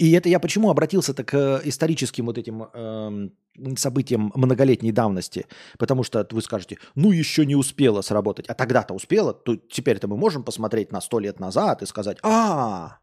[0.00, 3.28] И это я почему обратился-то к историческим вот этим э,
[3.76, 5.46] событиям многолетней давности.
[5.78, 8.46] Потому что вы скажете, ну еще не успела сработать.
[8.46, 9.34] А тогда-то успела.
[9.34, 12.96] То теперь-то мы можем посмотреть на сто лет назад и сказать, а,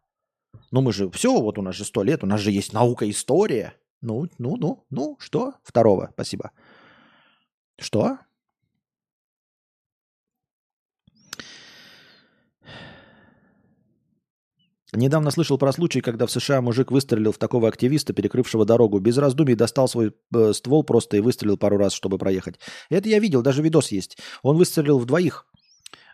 [0.72, 3.08] ну мы же все, вот у нас же сто лет, у нас же есть наука,
[3.08, 3.76] история.
[4.02, 5.54] Ну, ну, ну, ну, что?
[5.64, 6.50] Второго, спасибо.
[7.78, 8.18] Что?
[14.94, 19.00] Недавно слышал про случай, когда в США мужик выстрелил в такого активиста, перекрывшего дорогу.
[19.00, 22.58] Без раздумий достал свой э, ствол просто и выстрелил пару раз, чтобы проехать.
[22.90, 24.18] Это я видел, даже видос есть.
[24.44, 25.46] Он выстрелил в двоих.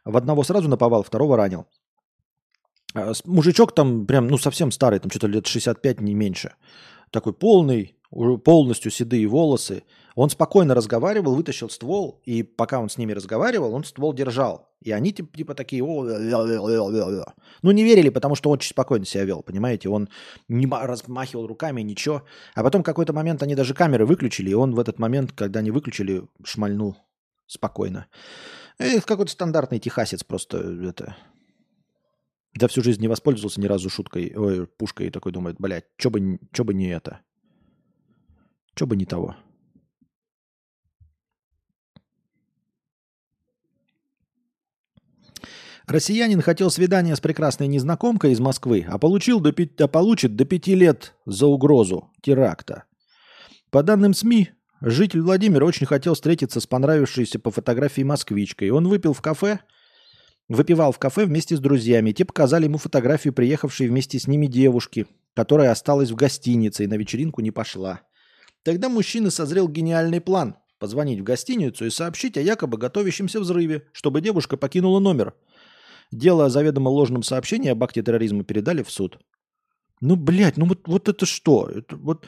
[0.05, 1.67] В одного сразу наповал, второго ранил.
[2.95, 6.55] А, мужичок там прям, ну, совсем старый, там что-то лет 65, не меньше.
[7.11, 7.95] Такой полный,
[8.43, 9.83] полностью седые волосы.
[10.15, 14.72] Он спокойно разговаривал, вытащил ствол, и пока он с ними разговаривал, он ствол держал.
[14.83, 16.03] И они типа, такие, О,
[17.61, 19.89] ну не верили, потому что он очень спокойно себя вел, понимаете?
[19.89, 20.09] Он
[20.47, 22.23] не размахивал руками, ничего.
[22.55, 25.71] А потом какой-то момент они даже камеры выключили, и он в этот момент, когда они
[25.71, 26.97] выключили, шмальнул
[27.47, 28.07] спокойно.
[28.79, 31.15] И какой-то стандартный техасец просто это
[32.59, 36.09] за всю жизнь не воспользовался ни разу шуткой, ой, пушкой и такой думает, блядь, что
[36.09, 37.21] бы, чё бы не это?
[38.75, 39.35] Что бы не того?
[45.87, 50.75] Россиянин хотел свидания с прекрасной незнакомкой из Москвы, а, получил до, а получит до пяти
[50.75, 52.83] лет за угрозу теракта.
[53.69, 58.69] По данным СМИ, житель Владимир очень хотел встретиться с понравившейся по фотографии москвичкой.
[58.69, 59.59] Он выпил в кафе,
[60.49, 62.11] Выпивал в кафе вместе с друзьями.
[62.11, 66.95] Те показали ему фотографию приехавшей вместе с ними девушки, которая осталась в гостинице и на
[66.95, 68.01] вечеринку не пошла.
[68.61, 74.19] Тогда мужчина созрел гениальный план– позвонить в гостиницу и сообщить о якобы готовящемся взрыве, чтобы
[74.19, 75.33] девушка покинула номер.
[76.13, 79.19] Дело о заведомо ложном сообщении об акте терроризма передали в суд.
[80.01, 81.67] Ну, блядь, ну вот, вот это что?
[81.67, 82.27] Это, вот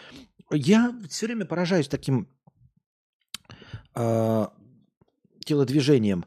[0.52, 2.28] я все время поражаюсь таким
[3.96, 4.48] э,
[5.46, 6.26] телодвижением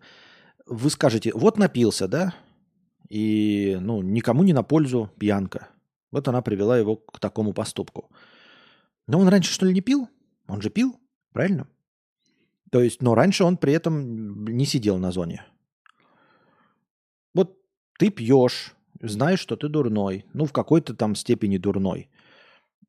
[0.68, 2.34] вы скажете, вот напился, да,
[3.08, 5.68] и ну, никому не на пользу пьянка.
[6.10, 8.10] Вот она привела его к такому поступку.
[9.06, 10.08] Но он раньше, что ли, не пил?
[10.46, 10.98] Он же пил,
[11.32, 11.66] правильно?
[12.70, 15.44] То есть, но раньше он при этом не сидел на зоне.
[17.98, 22.08] Ты пьешь, знаешь, что ты дурной, ну, в какой-то там степени дурной.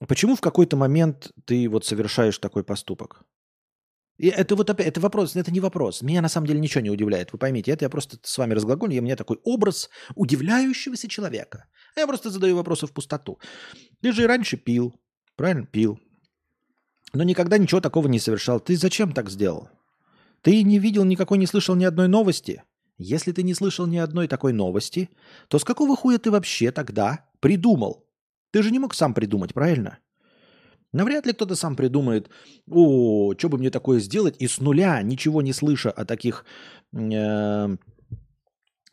[0.07, 3.24] Почему в какой-то момент ты вот совершаешь такой поступок?
[4.18, 6.01] И это вот опять, это вопрос, это не вопрос.
[6.01, 7.32] Меня на самом деле ничего не удивляет.
[7.32, 11.66] Вы поймите, это я просто с вами разглаголю, и у меня такой образ удивляющегося человека.
[11.95, 13.39] Я просто задаю вопросы в пустоту.
[14.01, 14.93] Ты же и раньше пил,
[15.36, 15.66] правильно?
[15.66, 15.99] Пил.
[17.14, 18.60] Но никогда ничего такого не совершал.
[18.60, 19.70] Ты зачем так сделал?
[20.41, 22.64] Ты не видел никакой, не слышал ни одной новости?
[23.00, 25.10] Если ты не слышал ни одной такой новости,
[25.47, 28.06] то с какого хуя ты вообще тогда придумал?
[28.52, 30.00] Ты же не мог сам придумать, правильно?
[30.91, 32.30] Навряд ли кто-то сам придумает,
[32.70, 36.43] о, что бы мне такое сделать, и с нуля, ничего не слыша о таких
[36.91, 37.78] э,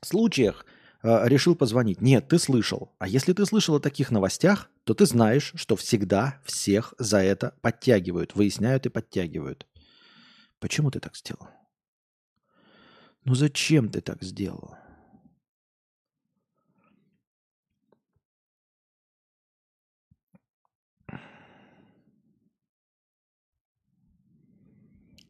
[0.03, 0.67] случаях,
[1.03, 2.01] э, решил позвонить.
[2.01, 2.95] Нет, ты слышал.
[3.01, 7.55] А если ты слышал о таких новостях, то ты знаешь, что всегда всех за это
[7.61, 9.67] подтягивают, выясняют и подтягивают.
[10.61, 11.49] Почему ты так сделал?
[13.27, 14.77] Ну зачем ты так сделал?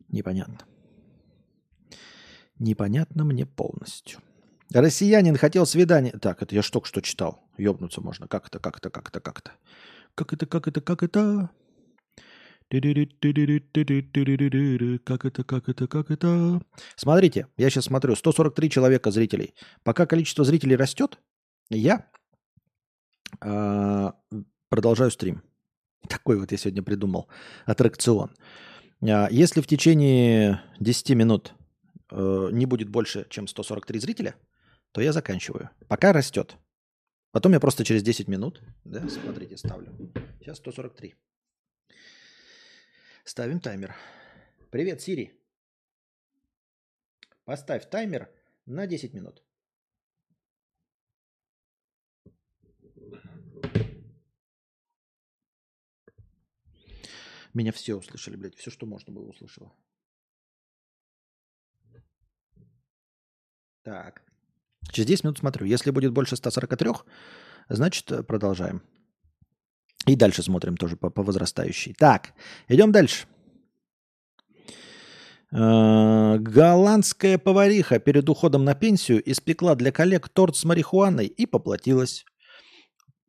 [0.09, 0.59] Непонятно.
[2.59, 4.21] Непонятно мне полностью.
[4.75, 6.13] Россиянин хотел свидание.
[6.13, 7.49] Так, это я ж только что читал.
[7.57, 8.29] Ёбнуться можно.
[8.29, 9.53] Как это, как это, как это, как это?
[10.15, 11.51] Как это, как это, как это?
[12.69, 12.85] Как
[15.25, 16.61] это, как это, как это?
[16.97, 19.55] Смотрите, я сейчас смотрю, 143 человека зрителей.
[19.85, 21.19] Пока количество зрителей растет,
[21.71, 22.11] я
[24.69, 25.43] продолжаю стрим.
[26.09, 27.29] Такой вот я сегодня придумал
[27.67, 28.31] аттракцион.
[29.01, 31.55] Если в течение 10 минут
[32.11, 34.35] не будет больше, чем 143 зрителя,
[34.93, 35.71] то я заканчиваю.
[35.89, 36.57] Пока растет.
[37.33, 39.93] Потом я просто через 10 минут, да, смотрите, ставлю.
[40.41, 41.15] Сейчас 143.
[43.29, 43.93] Ставим таймер.
[44.71, 45.33] Привет, Сири.
[47.45, 48.29] Поставь таймер
[48.67, 49.43] на 10 минут.
[57.53, 58.55] Меня все услышали, блядь.
[58.55, 59.73] Все, что можно было, услышало.
[63.83, 64.23] Так.
[64.93, 65.67] Через 10 минут смотрю.
[65.67, 66.91] Если будет больше 143,
[67.71, 68.83] значит, э, продолжаем.
[70.07, 71.95] И дальше смотрим тоже по, по возрастающей.
[71.95, 72.33] Так,
[72.69, 73.27] идем дальше.
[75.53, 82.25] Э, голландская повариха перед уходом на пенсию испекла для коллег торт с марихуаной и поплатилась.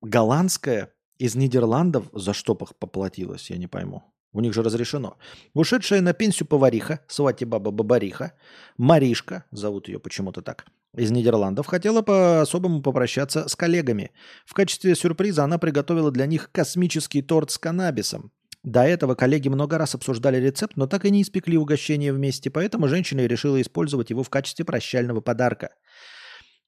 [0.01, 4.03] Голландская из Нидерландов за что поплатилась, я не пойму.
[4.33, 5.17] У них же разрешено.
[5.53, 8.33] Ушедшая на пенсию повариха, свати баба Бабариха,
[8.77, 10.65] Маришка, зовут ее почему-то так,
[10.97, 14.11] из Нидерландов, хотела по-особому попрощаться с коллегами.
[14.45, 18.31] В качестве сюрприза она приготовила для них космический торт с каннабисом.
[18.63, 22.87] До этого коллеги много раз обсуждали рецепт, но так и не испекли угощение вместе, поэтому
[22.87, 25.69] женщина решила использовать его в качестве прощального подарка.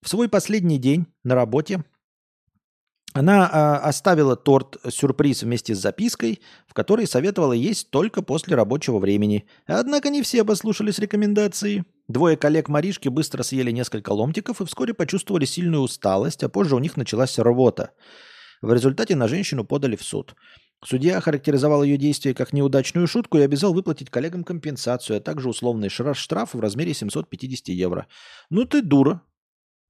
[0.02, 1.84] В свой последний день на работе
[3.14, 9.48] она а, оставила торт-сюрприз вместе с запиской, в которой советовала есть только после рабочего времени.
[9.66, 11.86] Однако не все послушались рекомендации.
[12.08, 16.80] Двое коллег Маришки быстро съели несколько ломтиков и вскоре почувствовали сильную усталость, а позже у
[16.80, 17.92] них началась рвота.
[18.62, 20.36] В результате на женщину подали в суд.
[20.86, 25.90] Судья охарактеризовал ее действие как неудачную шутку и обязал выплатить коллегам компенсацию, а также условный
[25.90, 28.08] штраф в размере 750 евро.
[28.50, 29.22] Ну ты дура.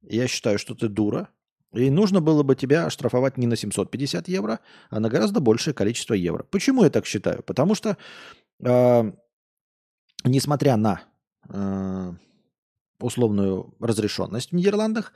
[0.01, 1.29] Я считаю, что ты дура.
[1.73, 4.59] И нужно было бы тебя оштрафовать не на 750 евро,
[4.89, 6.43] а на гораздо большее количество евро.
[6.43, 7.43] Почему я так считаю?
[7.43, 7.97] Потому что,
[8.63, 9.11] э,
[10.23, 11.01] несмотря на
[11.47, 12.13] э,
[12.99, 15.13] условную разрешенность в Нидерландах,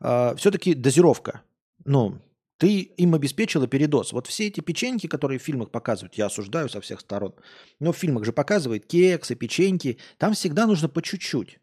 [0.00, 1.42] э, все-таки дозировка.
[1.84, 2.18] Ну,
[2.58, 4.12] ты им обеспечила передоз.
[4.12, 7.34] Вот все эти печеньки, которые в фильмах показывают, я осуждаю со всех сторон.
[7.78, 9.98] Но в фильмах же показывают кексы, печеньки.
[10.18, 11.60] Там всегда нужно по чуть-чуть.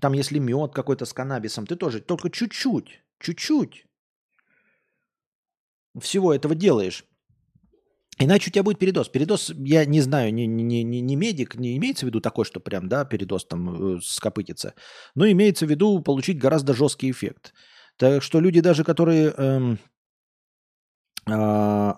[0.00, 3.86] Там, если мед какой-то с каннабисом, ты тоже только чуть-чуть, чуть-чуть
[5.98, 7.04] всего этого делаешь.
[8.18, 9.08] Иначе у тебя будет передоз.
[9.08, 12.60] Передоз, я не знаю, не, не, не, не медик, не имеется в виду такой, что
[12.60, 14.74] прям, да, передоз там э, скопытится.
[15.14, 17.54] Но имеется в виду получить гораздо жесткий эффект.
[17.96, 19.78] Так что люди даже, которые эм,
[21.26, 21.92] э,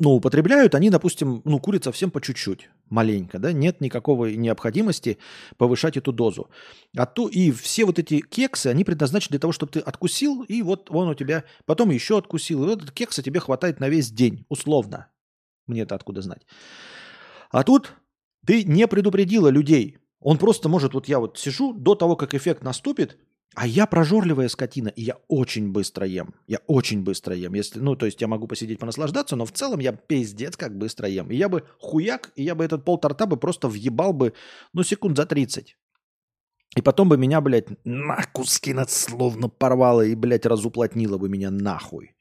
[0.00, 5.18] ну, употребляют, они, допустим, ну, курят совсем по чуть-чуть, маленько, да, нет никакого необходимости
[5.56, 6.50] повышать эту дозу.
[6.96, 10.60] А то и все вот эти кексы, они предназначены для того, чтобы ты откусил, и
[10.62, 14.10] вот он у тебя, потом еще откусил, и вот этот кекса тебе хватает на весь
[14.10, 15.08] день, условно.
[15.66, 16.42] Мне это откуда знать.
[17.50, 17.94] А тут
[18.46, 19.98] ты не предупредила людей.
[20.20, 23.18] Он просто может, вот я вот сижу, до того, как эффект наступит,
[23.56, 26.34] а я прожорливая скотина, и я очень быстро ем.
[26.46, 27.54] Я очень быстро ем.
[27.54, 31.08] Если, ну, то есть я могу посидеть, понаслаждаться, но в целом я пиздец как быстро
[31.08, 31.30] ем.
[31.30, 34.34] И я бы хуяк, и я бы этот пол торта бы просто въебал бы,
[34.72, 35.76] ну, секунд за 30.
[36.76, 42.14] И потом бы меня, блядь, на куски словно порвало и, блядь, разуплотнило бы меня нахуй.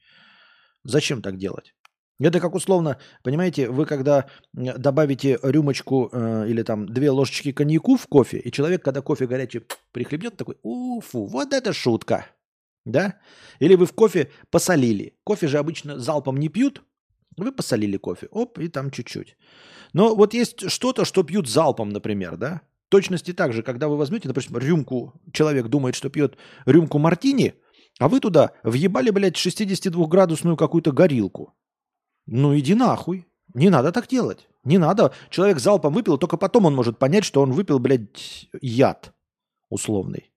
[0.84, 1.76] Зачем так делать?
[2.20, 8.08] Это как условно, понимаете, вы когда добавите рюмочку э, или там две ложечки коньяку в
[8.08, 9.62] кофе, и человек, когда кофе горячий
[9.94, 12.26] прихлебнет, такой, уфу, вот это шутка.
[12.86, 13.16] Да?
[13.60, 15.18] Или вы в кофе посолили.
[15.24, 16.82] Кофе же обычно залпом не пьют.
[17.38, 18.28] Вы посолили кофе.
[18.32, 19.38] Оп, и там чуть-чуть.
[19.94, 22.62] Но вот есть что-то, что пьют залпом, например, да?
[22.90, 27.54] Точности так же, когда вы возьмете, например, рюмку, человек думает, что пьет рюмку мартини,
[28.00, 31.54] а вы туда въебали, блядь, 62-градусную какую-то горилку.
[32.32, 33.26] Ну иди нахуй.
[33.56, 34.48] Не надо так делать.
[34.64, 35.12] Не надо.
[35.32, 39.14] Человек залпом выпил, только потом он может понять, что он выпил, блядь, яд
[39.70, 40.32] условный.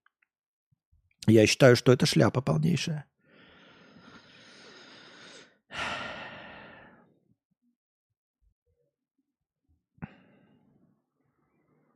[1.26, 3.04] Я считаю, что это шляпа полнейшая.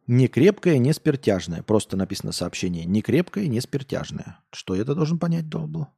[0.07, 1.63] Не крепкое, не спиртяжное.
[1.63, 2.85] Просто написано сообщение.
[2.85, 4.41] Не крепкое, не спиртяжное.
[4.53, 5.89] Что это должен понять должен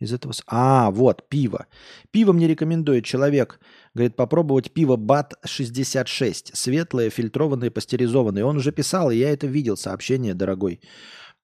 [0.00, 0.32] Из этого...
[0.46, 1.66] А, вот, пиво.
[2.10, 3.60] Пиво мне рекомендует человек.
[3.94, 6.50] Говорит, попробовать пиво БАТ-66.
[6.54, 8.44] Светлое, фильтрованное, пастеризованное.
[8.44, 10.80] Он уже писал, и я это видел, сообщение, дорогой.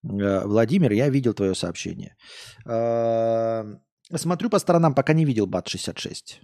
[0.02, 2.16] Э, Владимир, я видел твое сообщение.
[2.64, 3.76] Э,
[4.14, 6.40] смотрю по сторонам, пока не видел БАТ-66.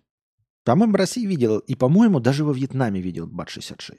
[0.65, 3.99] По-моему, в России видел, и, по-моему, даже во Вьетнаме видел БАТ-66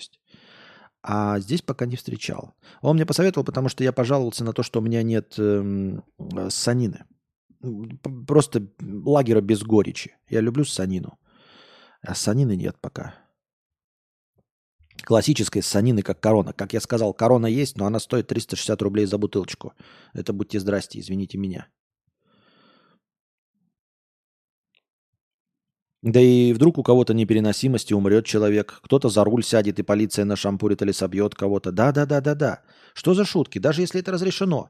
[1.04, 2.54] а здесь пока не встречал.
[2.82, 6.50] Он мне посоветовал, потому что я пожаловался на то, что у меня нет эм, э,
[6.50, 7.06] санины.
[8.28, 10.16] Просто лагера без горечи.
[10.30, 11.18] Я люблю санину.
[12.02, 13.16] А санины нет пока.
[15.04, 16.54] Классической санины, как корона.
[16.54, 19.74] Как я сказал, корона есть, но она стоит 360 рублей за бутылочку.
[20.14, 21.68] Это будьте здрасте, извините меня.
[26.04, 30.82] Да и вдруг у кого-то непереносимости умрет человек, кто-то за руль сядет и полиция нашампурит
[30.82, 31.72] или собьет кого-то.
[31.72, 32.62] Да-да-да-да-да.
[32.94, 33.60] Что за шутки?
[33.60, 34.70] Даже если это разрешено.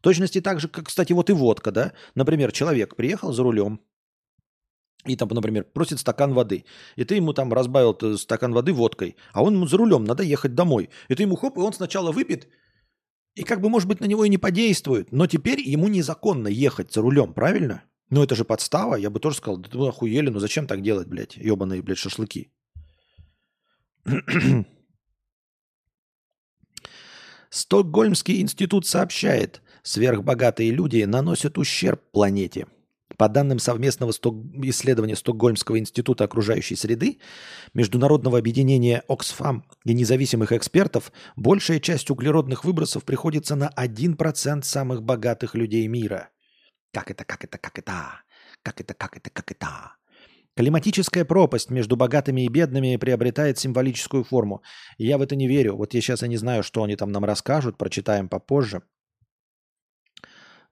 [0.00, 1.92] Точности так же, как, кстати, вот и водка, да?
[2.14, 3.80] Например, человек приехал за рулем,
[5.04, 6.64] и там, например, просит стакан воды,
[6.96, 10.54] и ты ему там разбавил стакан воды водкой, а он ему за рулем, надо ехать
[10.54, 10.90] домой.
[11.08, 12.48] И ты ему хоп, и он сначала выпьет,
[13.36, 16.92] и как бы, может быть, на него и не подействует, но теперь ему незаконно ехать
[16.92, 17.82] за рулем, правильно?
[18.08, 18.96] Ну, это же подстава.
[18.96, 22.52] Я бы тоже сказал, да вы охуели, ну зачем так делать, блядь, ебаные, блядь, шашлыки.
[27.50, 32.66] Стокгольмский институт сообщает, сверхбогатые люди наносят ущерб планете.
[33.16, 37.18] По данным совместного исследования Стокгольмского института окружающей среды,
[37.72, 45.54] международного объединения Оксфам и независимых экспертов, большая часть углеродных выбросов приходится на 1% самых богатых
[45.54, 46.28] людей мира–
[46.96, 47.92] как это, как это, как это?
[48.62, 49.66] Как это, как это, как это?
[50.56, 54.62] Климатическая пропасть между богатыми и бедными приобретает символическую форму.
[54.96, 55.76] я в это не верю.
[55.76, 58.80] Вот я сейчас я не знаю, что они там нам расскажут, прочитаем попозже.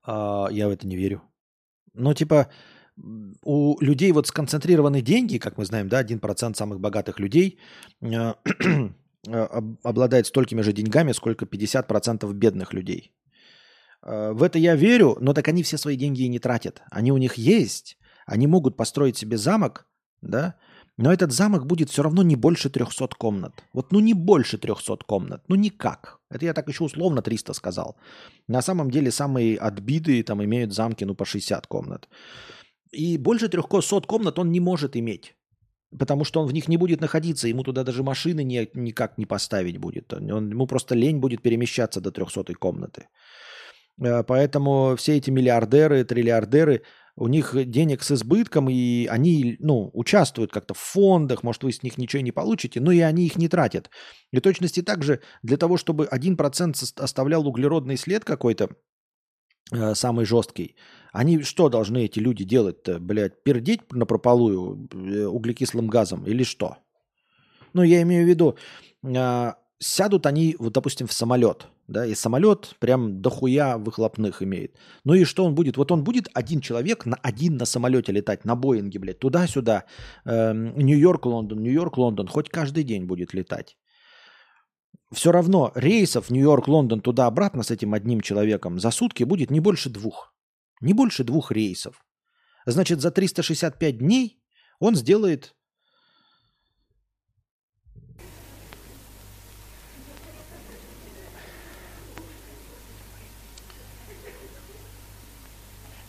[0.05, 1.23] А, я в это не верю.
[1.95, 2.49] Но типа
[3.43, 7.59] у людей вот сконцентрированы деньги, как мы знаем, да, 1% самых богатых людей
[8.01, 8.35] э,
[9.83, 13.13] обладает столькими же деньгами, сколько 50% бедных людей.
[14.03, 16.83] Э, в это я верю, но так они все свои деньги и не тратят.
[16.91, 19.87] Они у них есть, они могут построить себе замок,
[20.23, 20.55] да,
[20.97, 23.65] но этот замок будет все равно не больше 300 комнат.
[23.73, 26.21] Вот ну не больше 300 комнат, ну никак.
[26.31, 27.97] Это я так еще условно 300 сказал.
[28.49, 32.09] На самом деле самые отбитые там имеют замки ну по 60 комнат.
[32.93, 35.35] И больше 300 комнат он не может иметь.
[35.99, 39.27] Потому что он в них не будет находиться, ему туда даже машины не, никак не
[39.27, 40.13] поставить будет.
[40.13, 43.07] Он, ему просто лень будет перемещаться до 300 комнаты.
[44.03, 46.83] Э, поэтому все эти миллиардеры, триллиардеры,
[47.17, 51.83] у них денег с избытком, и они ну, участвуют как-то в фондах, может, вы с
[51.83, 53.91] них ничего не получите, но и они их не тратят.
[54.33, 58.71] И точности также для того, чтобы 1% оставлял углеродный след какой-то,
[59.73, 60.77] э, самый жесткий,
[61.13, 66.79] они что должны эти люди делать-то, блядь, пердеть на прополую э, углекислым газом или что?
[67.75, 68.57] Ну, я имею в виду,
[69.05, 74.77] э, сядут они, вот, допустим, в самолет– да, и самолет прям дохуя выхлопных имеет.
[75.05, 75.77] Ну и что он будет?
[75.77, 79.85] Вот он будет один человек на один на самолете летать, на Боинге, блядь, туда-сюда,
[80.25, 83.77] э, Нью-Йорк, Лондон, Нью-Йорк, Лондон, хоть каждый день будет летать.
[85.13, 89.91] Все равно рейсов Нью-Йорк, Лондон, туда-обратно с этим одним человеком за сутки будет не больше
[89.91, 90.35] двух.
[90.81, 92.05] Не больше двух рейсов.
[92.67, 94.43] Значит, за 365 дней
[94.81, 95.55] он сделает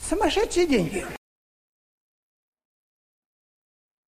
[0.08, 1.04] Сумасшедшие деньги.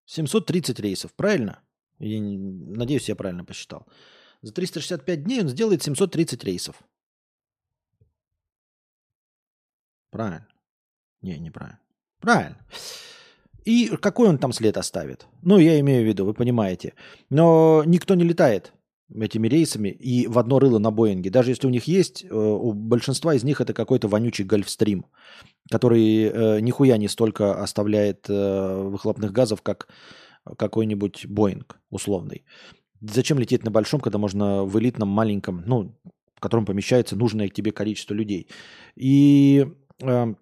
[0.05, 1.63] 730 рейсов, правильно?
[1.97, 3.87] Я надеюсь, я правильно посчитал.
[4.43, 6.75] За 365 дней он сделает 730 рейсов.
[10.11, 10.47] Правильно.
[11.21, 11.79] Не, неправильно.
[12.19, 12.63] Правильно.
[13.65, 15.25] И какой он там след оставит?
[15.41, 16.93] Ну, я имею в виду, вы понимаете.
[17.29, 18.71] Но никто не летает
[19.13, 21.29] этими рейсами и в одно рыло на Боинге.
[21.29, 25.05] Даже если у них есть, э, у большинства из них это какой-то вонючий гольфстрим,
[25.71, 29.87] который э, нихуя не столько оставляет э, выхлопных газов, как
[30.57, 32.45] какой-нибудь Боинг условный.
[33.01, 35.95] Зачем лететь на большом, когда можно в элитном маленьком, ну,
[36.35, 38.47] в котором помещается нужное тебе количество людей.
[38.95, 39.67] И
[40.01, 40.33] э,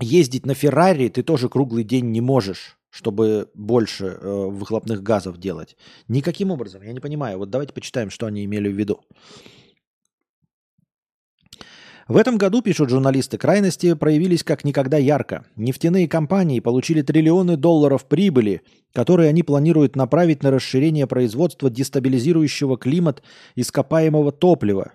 [0.00, 5.76] ездить на Феррари ты тоже круглый день не можешь чтобы больше э, выхлопных газов делать.
[6.06, 7.38] Никаким образом, я не понимаю.
[7.38, 9.00] Вот давайте почитаем, что они имели в виду.
[12.06, 15.44] В этом году, пишут журналисты, крайности проявились как никогда ярко.
[15.56, 23.24] Нефтяные компании получили триллионы долларов прибыли, которые они планируют направить на расширение производства дестабилизирующего климат
[23.56, 24.92] ископаемого топлива.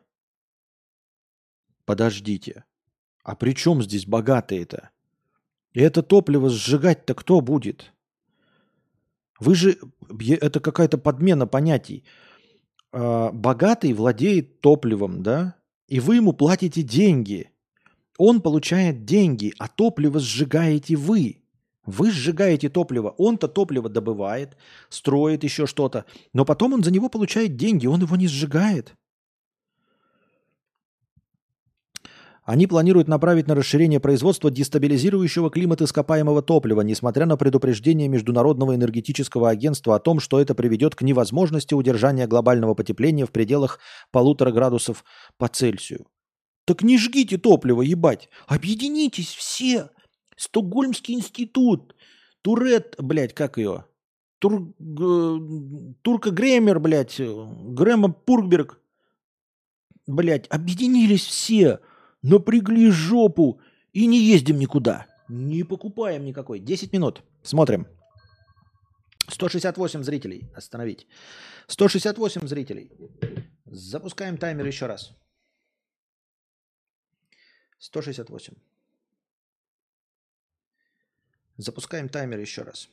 [1.84, 2.64] Подождите.
[3.26, 4.90] А при чем здесь богатые-то?
[5.74, 7.94] И это топливо сжигать-то кто будет?
[9.40, 9.78] Вы же...
[10.42, 12.04] Это какая-то подмена понятий.
[12.92, 15.56] А, богатый владеет топливом, да?
[15.88, 17.52] И вы ему платите деньги.
[18.18, 21.42] Он получает деньги, а топливо сжигаете вы.
[21.86, 23.16] Вы сжигаете топливо.
[23.18, 24.58] Он-то топливо добывает,
[24.90, 26.06] строит еще что-то.
[26.34, 27.88] Но потом он за него получает деньги.
[27.88, 28.96] Он его не сжигает.
[32.50, 39.52] Они планируют направить на расширение производства дестабилизирующего климат ископаемого топлива, несмотря на предупреждение Международного энергетического
[39.52, 43.78] агентства о том, что это приведет к невозможности удержания глобального потепления в пределах
[44.10, 45.04] полутора градусов
[45.38, 46.08] по Цельсию.
[46.66, 48.30] Так не жгите топливо, ебать.
[48.48, 49.92] Объединитесь все.
[50.36, 51.94] Стокгольмский институт.
[52.42, 53.86] Турет, блядь, как ее?
[54.40, 54.74] Тур,
[56.02, 57.22] Турка Гремер, блядь.
[57.22, 58.80] Грэма Пургберг.
[60.08, 61.82] Блядь, объединились все
[62.22, 63.62] напрягли жопу
[63.94, 65.08] и не ездим никуда.
[65.28, 66.60] Не покупаем никакой.
[66.60, 67.24] 10 минут.
[67.44, 67.88] Смотрим.
[69.28, 70.50] 168 зрителей.
[70.56, 71.08] Остановить.
[71.68, 72.92] 168 зрителей.
[73.66, 75.14] Запускаем таймер еще раз.
[77.78, 78.54] 168.
[81.58, 82.90] Запускаем таймер еще раз.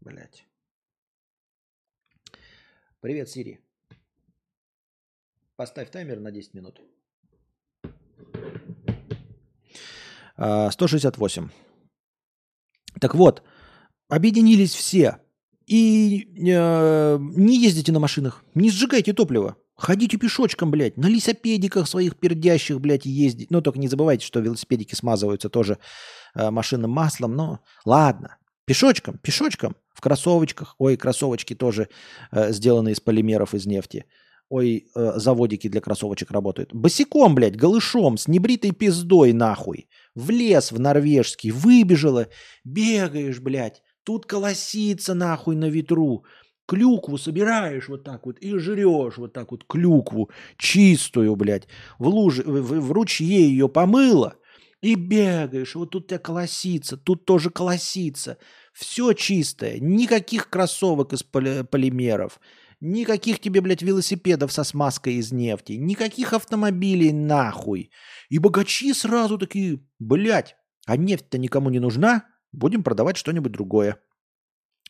[0.00, 0.46] Блять.
[3.00, 3.60] Привет, Сири.
[5.56, 6.80] Поставь таймер на 10 минут.
[10.36, 11.44] 168.
[11.44, 13.42] А, так вот,
[14.08, 15.18] объединились все.
[15.66, 19.56] И э, не ездите на машинах, не сжигайте топливо.
[19.74, 23.50] Ходите пешочком, блядь, на лисопедиках своих пердящих, блядь, ездить.
[23.50, 25.78] Ну, только не забывайте, что велосипедики смазываются тоже
[26.34, 27.34] э, машинным маслом.
[27.34, 30.74] Но ладно, пешочком, пешочком, в кроссовочках.
[30.78, 31.88] Ой, кроссовочки тоже
[32.30, 34.04] э, сделаны из полимеров, из нефти
[34.52, 36.74] ой, э, заводики для кроссовочек работают.
[36.74, 39.88] Босиком, блядь, голышом, с небритой пиздой, нахуй.
[40.14, 42.28] В лес в норвежский, выбежала,
[42.64, 43.82] бегаешь, блядь.
[44.04, 46.24] Тут колосится, нахуй, на ветру.
[46.66, 51.66] Клюкву собираешь вот так вот и жрешь вот так вот клюкву чистую, блядь.
[51.98, 54.36] В, луже, в, в ручье ее помыла
[54.80, 55.74] и бегаешь.
[55.74, 58.38] Вот тут тебя колосится, тут тоже колосится.
[58.72, 62.40] Все чистое, никаких кроссовок из полимеров.
[62.84, 65.74] Никаких тебе, блядь, велосипедов со смазкой из нефти.
[65.74, 67.92] Никаких автомобилей нахуй.
[68.28, 70.56] И богачи сразу такие, блядь,
[70.86, 74.02] а нефть-то никому не нужна, будем продавать что-нибудь другое.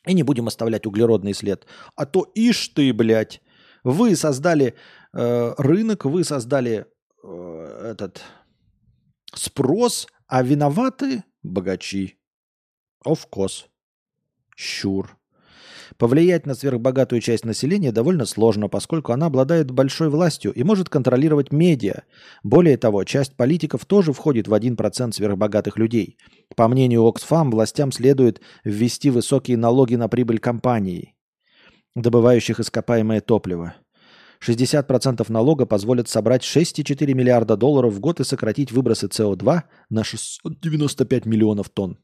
[0.06, 1.66] И не будем оставлять углеродный след.
[1.94, 3.42] А то ишь ты, блядь,
[3.84, 4.74] вы создали
[5.12, 6.86] э, рынок, вы создали
[7.22, 8.22] э, этот
[9.34, 12.18] спрос, а виноваты богачи.
[13.06, 13.66] Of course.
[14.58, 15.08] Sure.
[15.98, 21.52] Повлиять на сверхбогатую часть населения довольно сложно, поскольку она обладает большой властью и может контролировать
[21.52, 22.02] медиа.
[22.42, 26.18] Более того, часть политиков тоже входит в 1% сверхбогатых людей.
[26.56, 31.14] По мнению Оксфам, властям следует ввести высокие налоги на прибыль компаний,
[31.94, 33.74] добывающих ископаемое топливо.
[34.46, 41.26] 60% налога позволят собрать 6,4 миллиарда долларов в год и сократить выбросы СО2 на 695
[41.26, 41.98] миллионов тонн.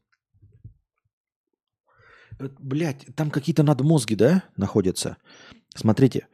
[2.39, 5.17] Блять, там какие-то надмозги, да, находятся?
[5.75, 6.27] Смотрите.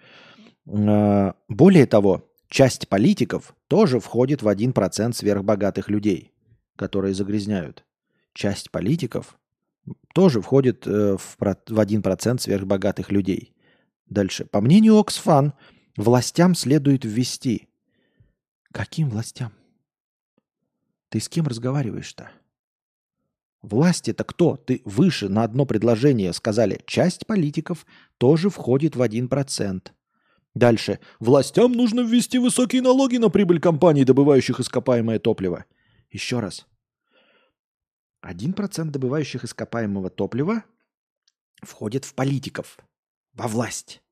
[0.67, 6.31] А, более того, часть политиков тоже входит в 1% сверхбогатых людей,
[6.75, 7.85] которые загрязняют.
[8.33, 9.37] Часть политиков
[10.13, 13.55] тоже входит э, в 1% сверхбогатых людей.
[14.07, 14.45] Дальше.
[14.45, 15.53] По мнению Оксфан,
[15.97, 17.67] властям следует ввести.
[18.71, 19.53] Каким властям?
[21.09, 22.29] Ты с кем разговариваешь-то?
[23.65, 24.57] Власть это кто?
[24.57, 26.83] Ты выше на одно предложение сказали.
[26.85, 27.87] Часть политиков
[28.19, 29.87] тоже входит в 1%.
[30.53, 30.99] Дальше.
[31.19, 35.65] Властям нужно ввести высокие налоги на прибыль компаний, добывающих ископаемое топливо.
[36.11, 36.67] Еще раз.
[38.23, 40.63] 1% добывающих ископаемого топлива
[41.63, 42.77] входит в политиков,
[43.33, 44.03] во власть.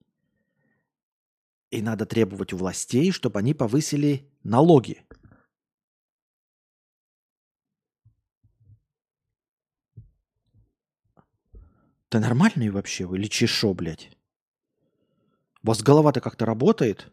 [1.69, 5.05] И надо требовать у властей, чтобы они повысили налоги.
[12.13, 14.11] Ты нормальный вообще вы или чешо, блядь?
[15.63, 17.11] У вас голова-то как-то работает?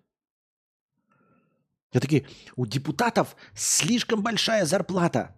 [1.94, 5.35] Я такие, у депутатов слишком большая зарплата.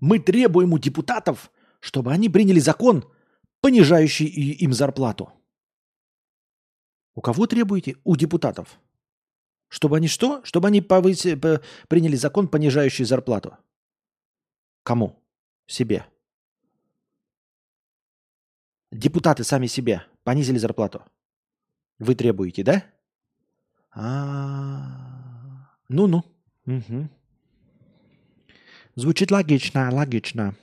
[0.00, 3.10] Мы требуем у депутатов, чтобы они приняли закон,
[3.62, 5.32] понижающий им зарплату.
[7.14, 7.96] У кого требуете?
[8.04, 8.78] У депутатов.
[9.68, 10.44] Чтобы они что?
[10.44, 13.56] Чтобы они повыси, по- приняли закон, понижающий зарплату.
[14.82, 15.24] Кому?
[15.66, 16.04] Себе.
[18.92, 21.02] Депутаты сами себе понизили зарплату.
[21.98, 22.84] Вы требуете, да?
[23.92, 26.24] А, ну-ну.
[26.64, 27.10] Мгм.
[28.96, 30.56] Звучит логично, логично.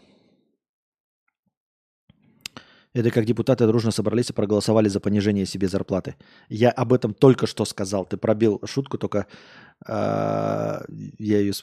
[2.93, 6.15] Это как депутаты дружно собрались и проголосовали за понижение себе зарплаты.
[6.49, 8.05] Я об этом только что сказал.
[8.05, 9.27] Ты пробил шутку, только
[9.85, 11.53] а, я ее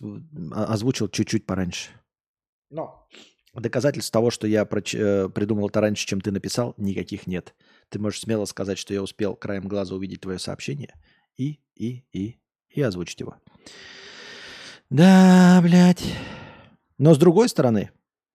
[0.53, 1.91] а- озвучил чуть-чуть пораньше.
[2.71, 3.09] Но
[3.55, 7.55] доказательств того, что я э, придумал это раньше, чем ты написал, никаких нет.
[7.89, 10.95] Ты можешь смело сказать, что я успел краем глаза увидеть твое сообщение
[11.37, 13.37] и, и, и, и озвучить его.
[14.91, 16.05] Да, блядь.
[16.99, 17.91] Но с другой стороны,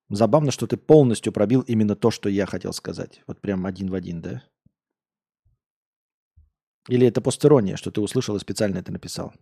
[0.10, 3.22] забавно, что ты полностью пробил именно то, что я хотел сказать.
[3.28, 4.44] Вот прям один в один, да?
[6.88, 9.34] Или это постерония, что ты услышал и специально это написал?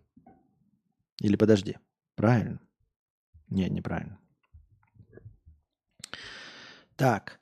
[1.20, 1.78] Или подожди.
[2.14, 2.60] Правильно?
[3.48, 4.18] Не, неправильно.
[6.98, 7.38] Так.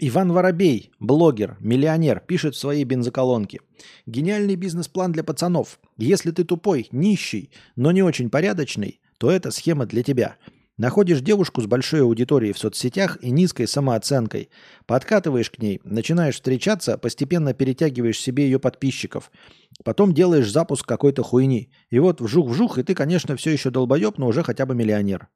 [0.00, 3.60] Иван Воробей, блогер, миллионер, пишет в своей бензоколонке.
[4.04, 5.78] Гениальный бизнес-план для пацанов.
[5.96, 10.38] Если ты тупой, нищий, но не очень порядочный, то эта схема для тебя.
[10.76, 14.50] Находишь девушку с большой аудиторией в соцсетях и низкой самооценкой.
[14.86, 19.30] Подкатываешь к ней, начинаешь встречаться, постепенно перетягиваешь себе ее подписчиков.
[19.84, 21.70] Потом делаешь запуск какой-то хуйни.
[21.90, 25.28] И вот вжух-вжух, и ты, конечно, все еще долбоеб, но уже хотя бы миллионер.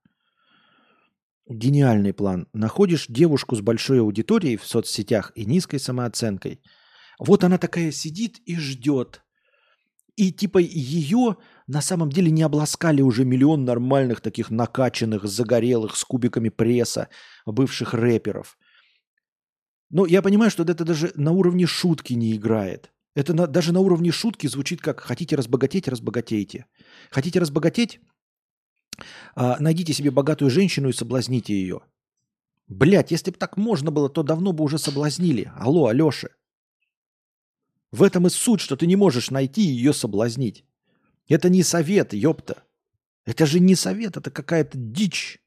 [1.46, 2.48] Гениальный план.
[2.54, 6.62] Находишь девушку с большой аудиторией в соцсетях и низкой самооценкой.
[7.18, 9.22] Вот она такая сидит и ждет.
[10.16, 16.04] И типа ее на самом деле не обласкали уже миллион нормальных таких накачанных, загорелых, с
[16.04, 17.08] кубиками пресса,
[17.46, 18.56] бывших рэперов.
[19.90, 22.90] Но я понимаю, что это даже на уровне шутки не играет.
[23.14, 26.66] Это на- даже на уровне шутки звучит как «хотите разбогатеть, разбогатейте».
[27.10, 28.00] Хотите разбогатеть?
[29.34, 31.80] А, найдите себе богатую женщину и соблазните ее.
[32.66, 35.52] Блять, если бы так можно было, то давно бы уже соблазнили.
[35.56, 36.28] Алло, Алеша.
[37.90, 40.64] В этом и суть, что ты не можешь найти и ее соблазнить.
[41.28, 42.64] Это не совет, ёпта.
[43.24, 45.40] Это же не совет, это какая-то дичь.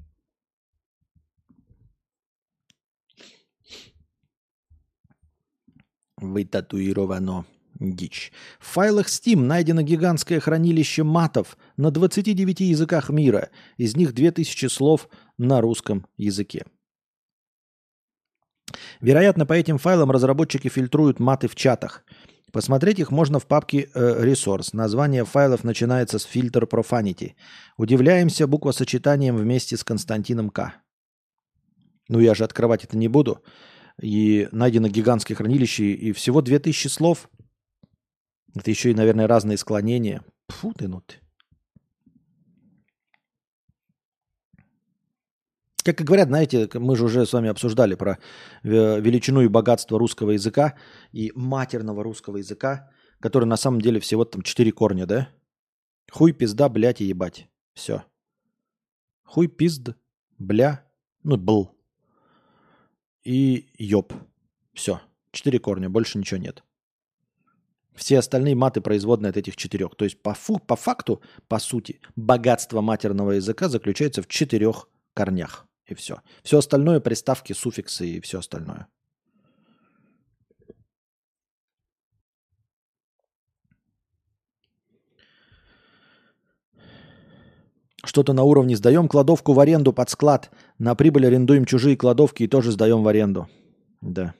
[6.18, 7.46] Вытатуировано.
[7.80, 8.32] Дичь.
[8.60, 13.50] В файлах Steam найдено гигантское хранилище матов на 29 языках мира.
[13.78, 16.66] Из них 2000 слов на русском языке.
[19.00, 22.04] Вероятно, по этим файлам разработчики фильтруют маты в чатах.
[22.52, 24.70] Посмотреть их можно в папке э, Resource.
[24.74, 27.34] Название файлов начинается с фильтр Profanity.
[27.78, 30.74] Удивляемся буквосочетанием вместе с Константином К.
[32.10, 33.44] Ну, я же открывать это не буду.
[34.02, 37.30] И найдено гигантское хранилище, и всего 2000 слов.
[38.60, 40.24] Это еще и, наверное, разные склонения.
[40.50, 41.16] Фу ты, ну ты.
[45.84, 48.18] Как и говорят, знаете, мы же уже с вами обсуждали про
[48.64, 50.76] э, величину и богатство русского языка
[51.14, 52.90] и матерного русского языка,
[53.22, 55.30] который на самом деле всего там четыре корня, да?
[56.12, 57.48] Хуй, пизда, блядь и ебать.
[57.74, 58.04] Все.
[59.24, 59.96] Хуй, пизд,
[60.38, 60.86] бля,
[61.24, 61.72] ну, был.
[63.24, 64.14] И ёб.
[64.74, 65.00] Все.
[65.32, 66.64] Четыре корня, больше ничего нет.
[67.98, 69.96] Все остальные маты производные от этих четырех.
[69.96, 75.66] То есть по, фу, по факту, по сути, богатство матерного языка заключается в четырех корнях.
[75.88, 76.22] И все.
[76.44, 78.88] Все остальное приставки, суффиксы и все остальное.
[88.04, 90.52] Что-то на уровне сдаем кладовку в аренду под склад.
[90.78, 93.50] На прибыль арендуем чужие кладовки и тоже сдаем в аренду.
[94.02, 94.36] Да.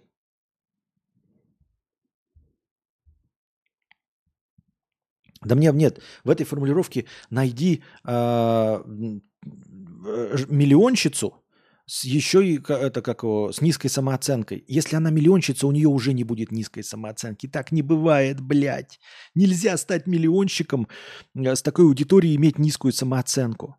[5.44, 6.02] Да мне нет.
[6.24, 11.44] В этой формулировке найди а, э, миллионщицу
[11.86, 14.66] с еще и это как с низкой самооценкой.
[14.68, 17.48] Если она миллионщица, у нее уже не будет низкой самооценки.
[17.48, 19.00] Так не бывает, блядь.
[19.36, 20.88] Нельзя стать миллионщиком
[21.36, 23.78] э, с такой аудиторией иметь низкую самооценку.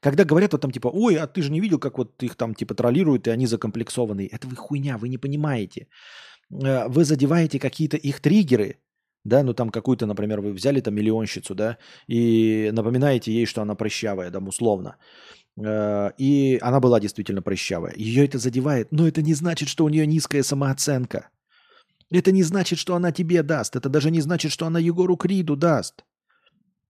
[0.00, 2.54] Когда говорят вот там типа, ой, а ты же не видел, как вот их там
[2.54, 4.28] типа троллируют, и они закомплексованные.
[4.28, 5.88] Это вы хуйня, вы не понимаете.
[6.50, 8.76] Э, Вы задеваете какие-то их триггеры,
[9.28, 13.74] да, ну там какую-то, например, вы взяли там миллионщицу, да, и напоминаете ей, что она
[13.74, 14.96] прыщавая, там условно.
[15.58, 17.94] Э, И она была действительно прыщавая.
[17.96, 21.28] Ее это задевает, но это не значит, что у нее низкая самооценка.
[22.10, 23.76] Это не значит, что она тебе даст.
[23.76, 26.04] Это даже не значит, что она Егору Криду даст.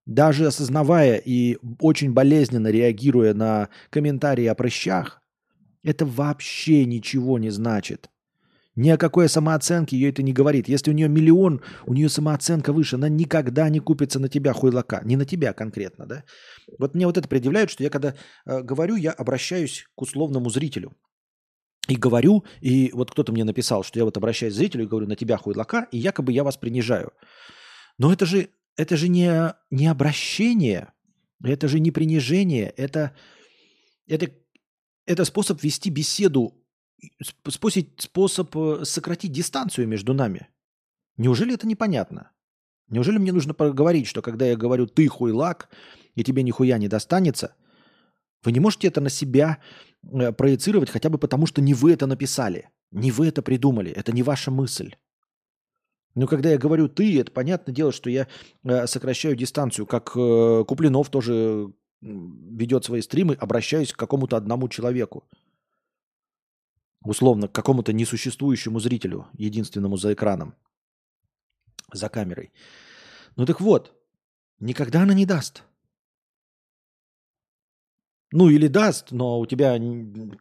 [0.05, 5.21] Даже осознавая и очень болезненно реагируя на комментарии о прыщах,
[5.83, 8.11] это вообще ничего не значит.
[8.77, 10.69] Ни о какой самооценке ее это не говорит.
[10.69, 15.01] Если у нее миллион, у нее самооценка выше, она никогда не купится на тебя хуйлака.
[15.05, 16.25] Не на тебя конкретно, да?
[16.79, 20.93] Вот мне вот это предъявляют, что я когда э, говорю, я обращаюсь к условному зрителю.
[21.89, 25.07] И говорю, и вот кто-то мне написал, что я вот обращаюсь к зрителю и говорю,
[25.07, 27.13] на тебя хуйлака, и якобы я вас принижаю.
[27.97, 30.93] Но это же, это же не, не обращение,
[31.43, 33.17] это же не принижение, это,
[34.07, 34.31] это,
[35.07, 36.55] это способ вести беседу
[37.49, 40.49] способ, способ э, сократить дистанцию между нами.
[41.17, 42.31] Неужели это непонятно?
[42.89, 45.69] Неужели мне нужно поговорить, что когда я говорю «ты хуйлак»,
[46.15, 47.55] и тебе нихуя не достанется,
[48.43, 49.59] вы не можете это на себя
[50.03, 54.13] э, проецировать хотя бы потому, что не вы это написали, не вы это придумали, это
[54.13, 54.95] не ваша мысль.
[56.15, 58.29] Но когда я говорю «ты», это понятное дело, что я
[58.65, 65.25] э, сокращаю дистанцию, как Куплинов тоже ведет свои стримы, обращаюсь к какому-то одному человеку
[67.09, 70.55] условно, к какому-то несуществующему зрителю, единственному за экраном,
[71.93, 72.53] за камерой.
[73.37, 73.93] Ну так вот,
[74.61, 75.63] никогда она не даст.
[78.33, 79.79] Ну или даст, но у тебя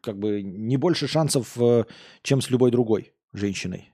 [0.02, 1.86] как бы не больше шансов, э,
[2.24, 3.92] чем с любой другой женщиной.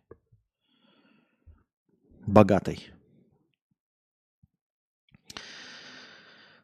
[2.26, 2.88] Богатой.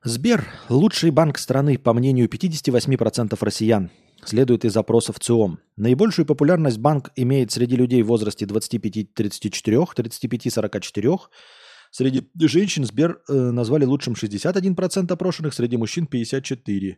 [0.03, 3.91] Сбер– лучший банк страны, по мнению 58% россиян–
[4.25, 5.59] следует из запросов ЦИОМ.
[5.77, 11.19] Наибольшую популярность банк имеет среди людей в возрасте 25-34, 35-44.
[11.91, 16.97] Среди женщин Сбер э, назвали лучшим 61% опрошенных, среди мужчин 54%.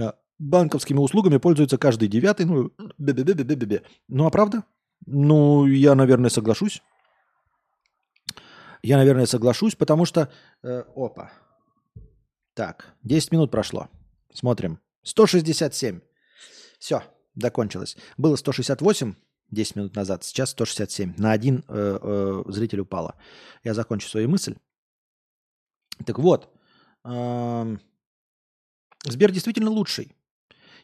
[0.00, 2.46] А, банковскими услугами пользуется каждый девятый.
[2.46, 3.82] Ну, бе -бе -бе -бе -бе -бе.
[4.08, 4.64] ну а правда?
[5.06, 6.82] Ну, я, наверное, соглашусь.
[8.82, 10.28] Я, наверное, соглашусь, потому что...
[10.62, 11.30] Э, опа.
[12.54, 13.88] Так, 10 минут прошло.
[14.32, 14.78] Смотрим.
[15.02, 16.00] 167.
[16.80, 17.04] Все,
[17.36, 17.96] закончилось.
[18.16, 19.14] Было 168
[19.50, 21.14] 10 минут назад, сейчас 167.
[21.18, 23.16] На один э, э, зритель упало.
[23.64, 24.56] Я закончу свою мысль.
[26.06, 26.48] Так вот,
[27.04, 27.76] э,
[29.04, 30.14] Сбер действительно лучший.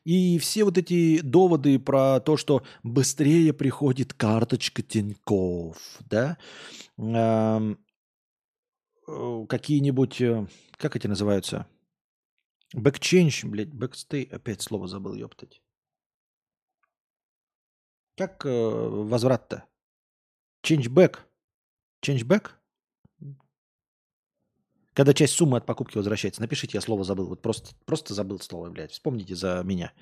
[0.05, 6.39] И все вот эти доводы про то, что быстрее приходит карточка Тиньков, да,
[6.99, 7.77] э,
[9.49, 10.47] какие-нибудь, э,
[10.77, 11.67] как эти называются?
[12.73, 15.61] Бэкченж, блядь, бэкстей, опять слово забыл, ёптать.
[18.17, 19.65] Как э, возврат-то?
[20.65, 21.19] Changeback.
[22.05, 22.51] Changeback?
[24.95, 26.41] Когда часть суммы от покупки возвращается.
[26.41, 27.27] Напишите, я слово забыл.
[27.27, 28.93] Вот просто, просто забыл слово, блядь.
[28.93, 29.93] Вспомните за меня.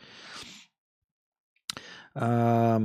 [2.15, 2.81] А,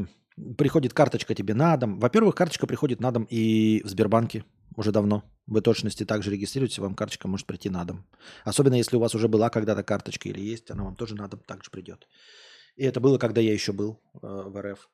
[0.57, 1.99] приходит карточка тебе на дом.
[1.99, 4.43] Во-первых, карточка приходит на дом и в Сбербанке
[4.75, 5.23] уже давно.
[5.45, 8.07] Вы точности также регистрируете, вам карточка может прийти на дом.
[8.43, 11.41] Особенно если у вас уже была когда-то карточка или есть, она вам тоже на дом
[11.41, 12.07] также придет.
[12.75, 14.89] И это было, когда я еще был э, в РФ.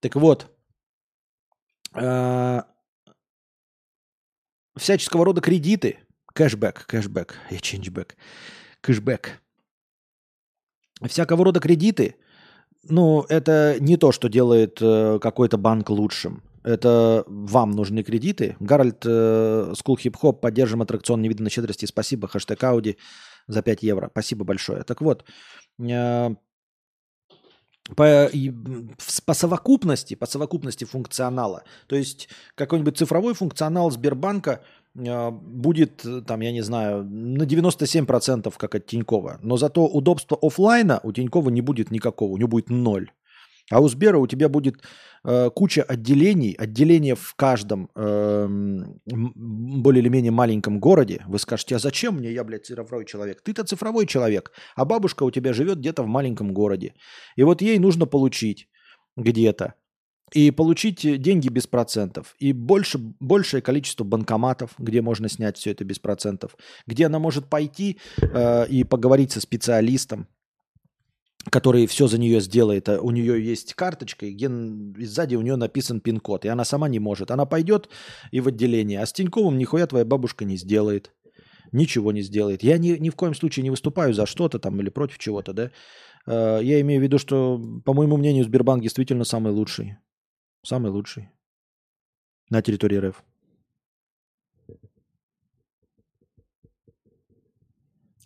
[0.00, 0.50] Так вот,
[1.94, 2.62] э,
[4.76, 5.98] всяческого рода кредиты,
[6.34, 8.16] кэшбэк, кэшбэк и ченджбэк,
[8.80, 9.40] кэшбэк,
[11.06, 12.16] всякого рода кредиты,
[12.82, 16.42] ну, это не то, что делает э, какой-то банк лучшим.
[16.62, 18.56] Это вам нужны кредиты.
[18.60, 21.86] Гарольд э, School Hip поддержим аттракцион невиданной щедрости.
[21.86, 22.96] Спасибо, хэштег Ауди
[23.46, 24.08] за 5 евро.
[24.10, 24.82] Спасибо большое.
[24.82, 25.24] Так вот,
[25.78, 26.30] э,
[27.96, 28.30] по,
[29.26, 31.64] по совокупности, по совокупности функционала.
[31.86, 34.62] То есть какой-нибудь цифровой функционал Сбербанка
[34.94, 39.38] э, будет, там, я не знаю, на 97% как от Тинькова.
[39.42, 43.10] Но зато удобства офлайна у Тинькова не будет никакого, у него будет ноль.
[43.70, 44.82] А у Сбера у тебя будет
[45.24, 48.46] э, куча отделений, отделения в каждом э,
[49.06, 51.22] более или менее маленьком городе.
[51.26, 53.42] Вы скажете, а зачем мне, я, блядь, цифровой человек?
[53.42, 56.94] Ты-то цифровой человек, а бабушка у тебя живет где-то в маленьком городе.
[57.36, 58.68] И вот ей нужно получить
[59.16, 59.74] где-то
[60.32, 65.84] и получить деньги без процентов, и больше, большее количество банкоматов, где можно снять все это
[65.84, 66.56] без процентов,
[66.86, 70.28] где она может пойти э, и поговорить со специалистом,
[71.48, 72.88] который все за нее сделает.
[72.88, 74.48] А у нее есть карточка, и где
[75.06, 77.30] сзади у нее написан пин-код, и она сама не может.
[77.30, 77.88] Она пойдет
[78.30, 81.12] и в отделение, а с Тиньковым нихуя твоя бабушка не сделает.
[81.72, 82.62] Ничего не сделает.
[82.64, 85.70] Я ни, ни в коем случае не выступаю за что-то там или против чего-то, да.
[86.26, 89.96] А, я имею в виду, что, по моему мнению, Сбербанк действительно самый лучший.
[90.62, 91.30] Самый лучший
[92.50, 93.24] на территории РФ.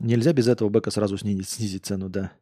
[0.01, 2.33] Нельзя без этого бэка сразу снизить, снизить цену, да.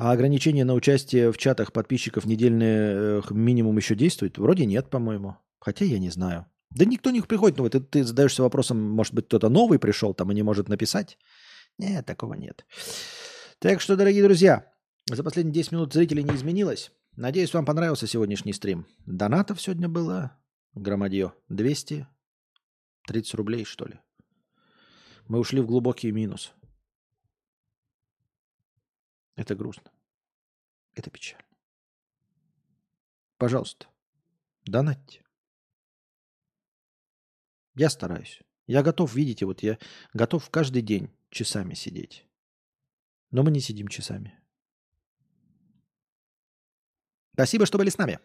[0.00, 4.38] А ограничение на участие в чатах подписчиков недельный минимум еще действует?
[4.38, 5.36] Вроде нет, по-моему.
[5.58, 6.46] Хотя я не знаю.
[6.70, 7.58] Да никто не приходит.
[7.58, 11.18] Ну, ты, ты задаешься вопросом, может быть, кто-то новый пришел там и не может написать?
[11.78, 12.64] Нет, такого нет.
[13.58, 14.72] Так что, дорогие друзья,
[15.06, 16.92] за последние 10 минут зрителей не изменилось.
[17.16, 18.86] Надеюсь, вам понравился сегодняшний стрим.
[19.06, 20.38] Донатов сегодня было
[20.74, 21.32] громадье.
[21.48, 23.98] 230 рублей, что ли.
[25.28, 26.54] Мы ушли в глубокий минус.
[29.36, 29.92] Это грустно.
[30.94, 31.44] Это печально.
[33.36, 33.86] Пожалуйста,
[34.64, 35.22] донатьте.
[37.76, 38.40] Я стараюсь.
[38.66, 39.78] Я готов, видите, вот я
[40.12, 42.26] готов каждый день часами сидеть.
[43.30, 44.38] Но мы не сидим часами.
[47.34, 48.18] Спасибо, что были с нами.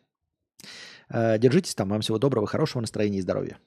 [1.10, 1.90] Э, держитесь там.
[1.90, 3.60] Вам всего доброго, хорошего настроения и здоровья.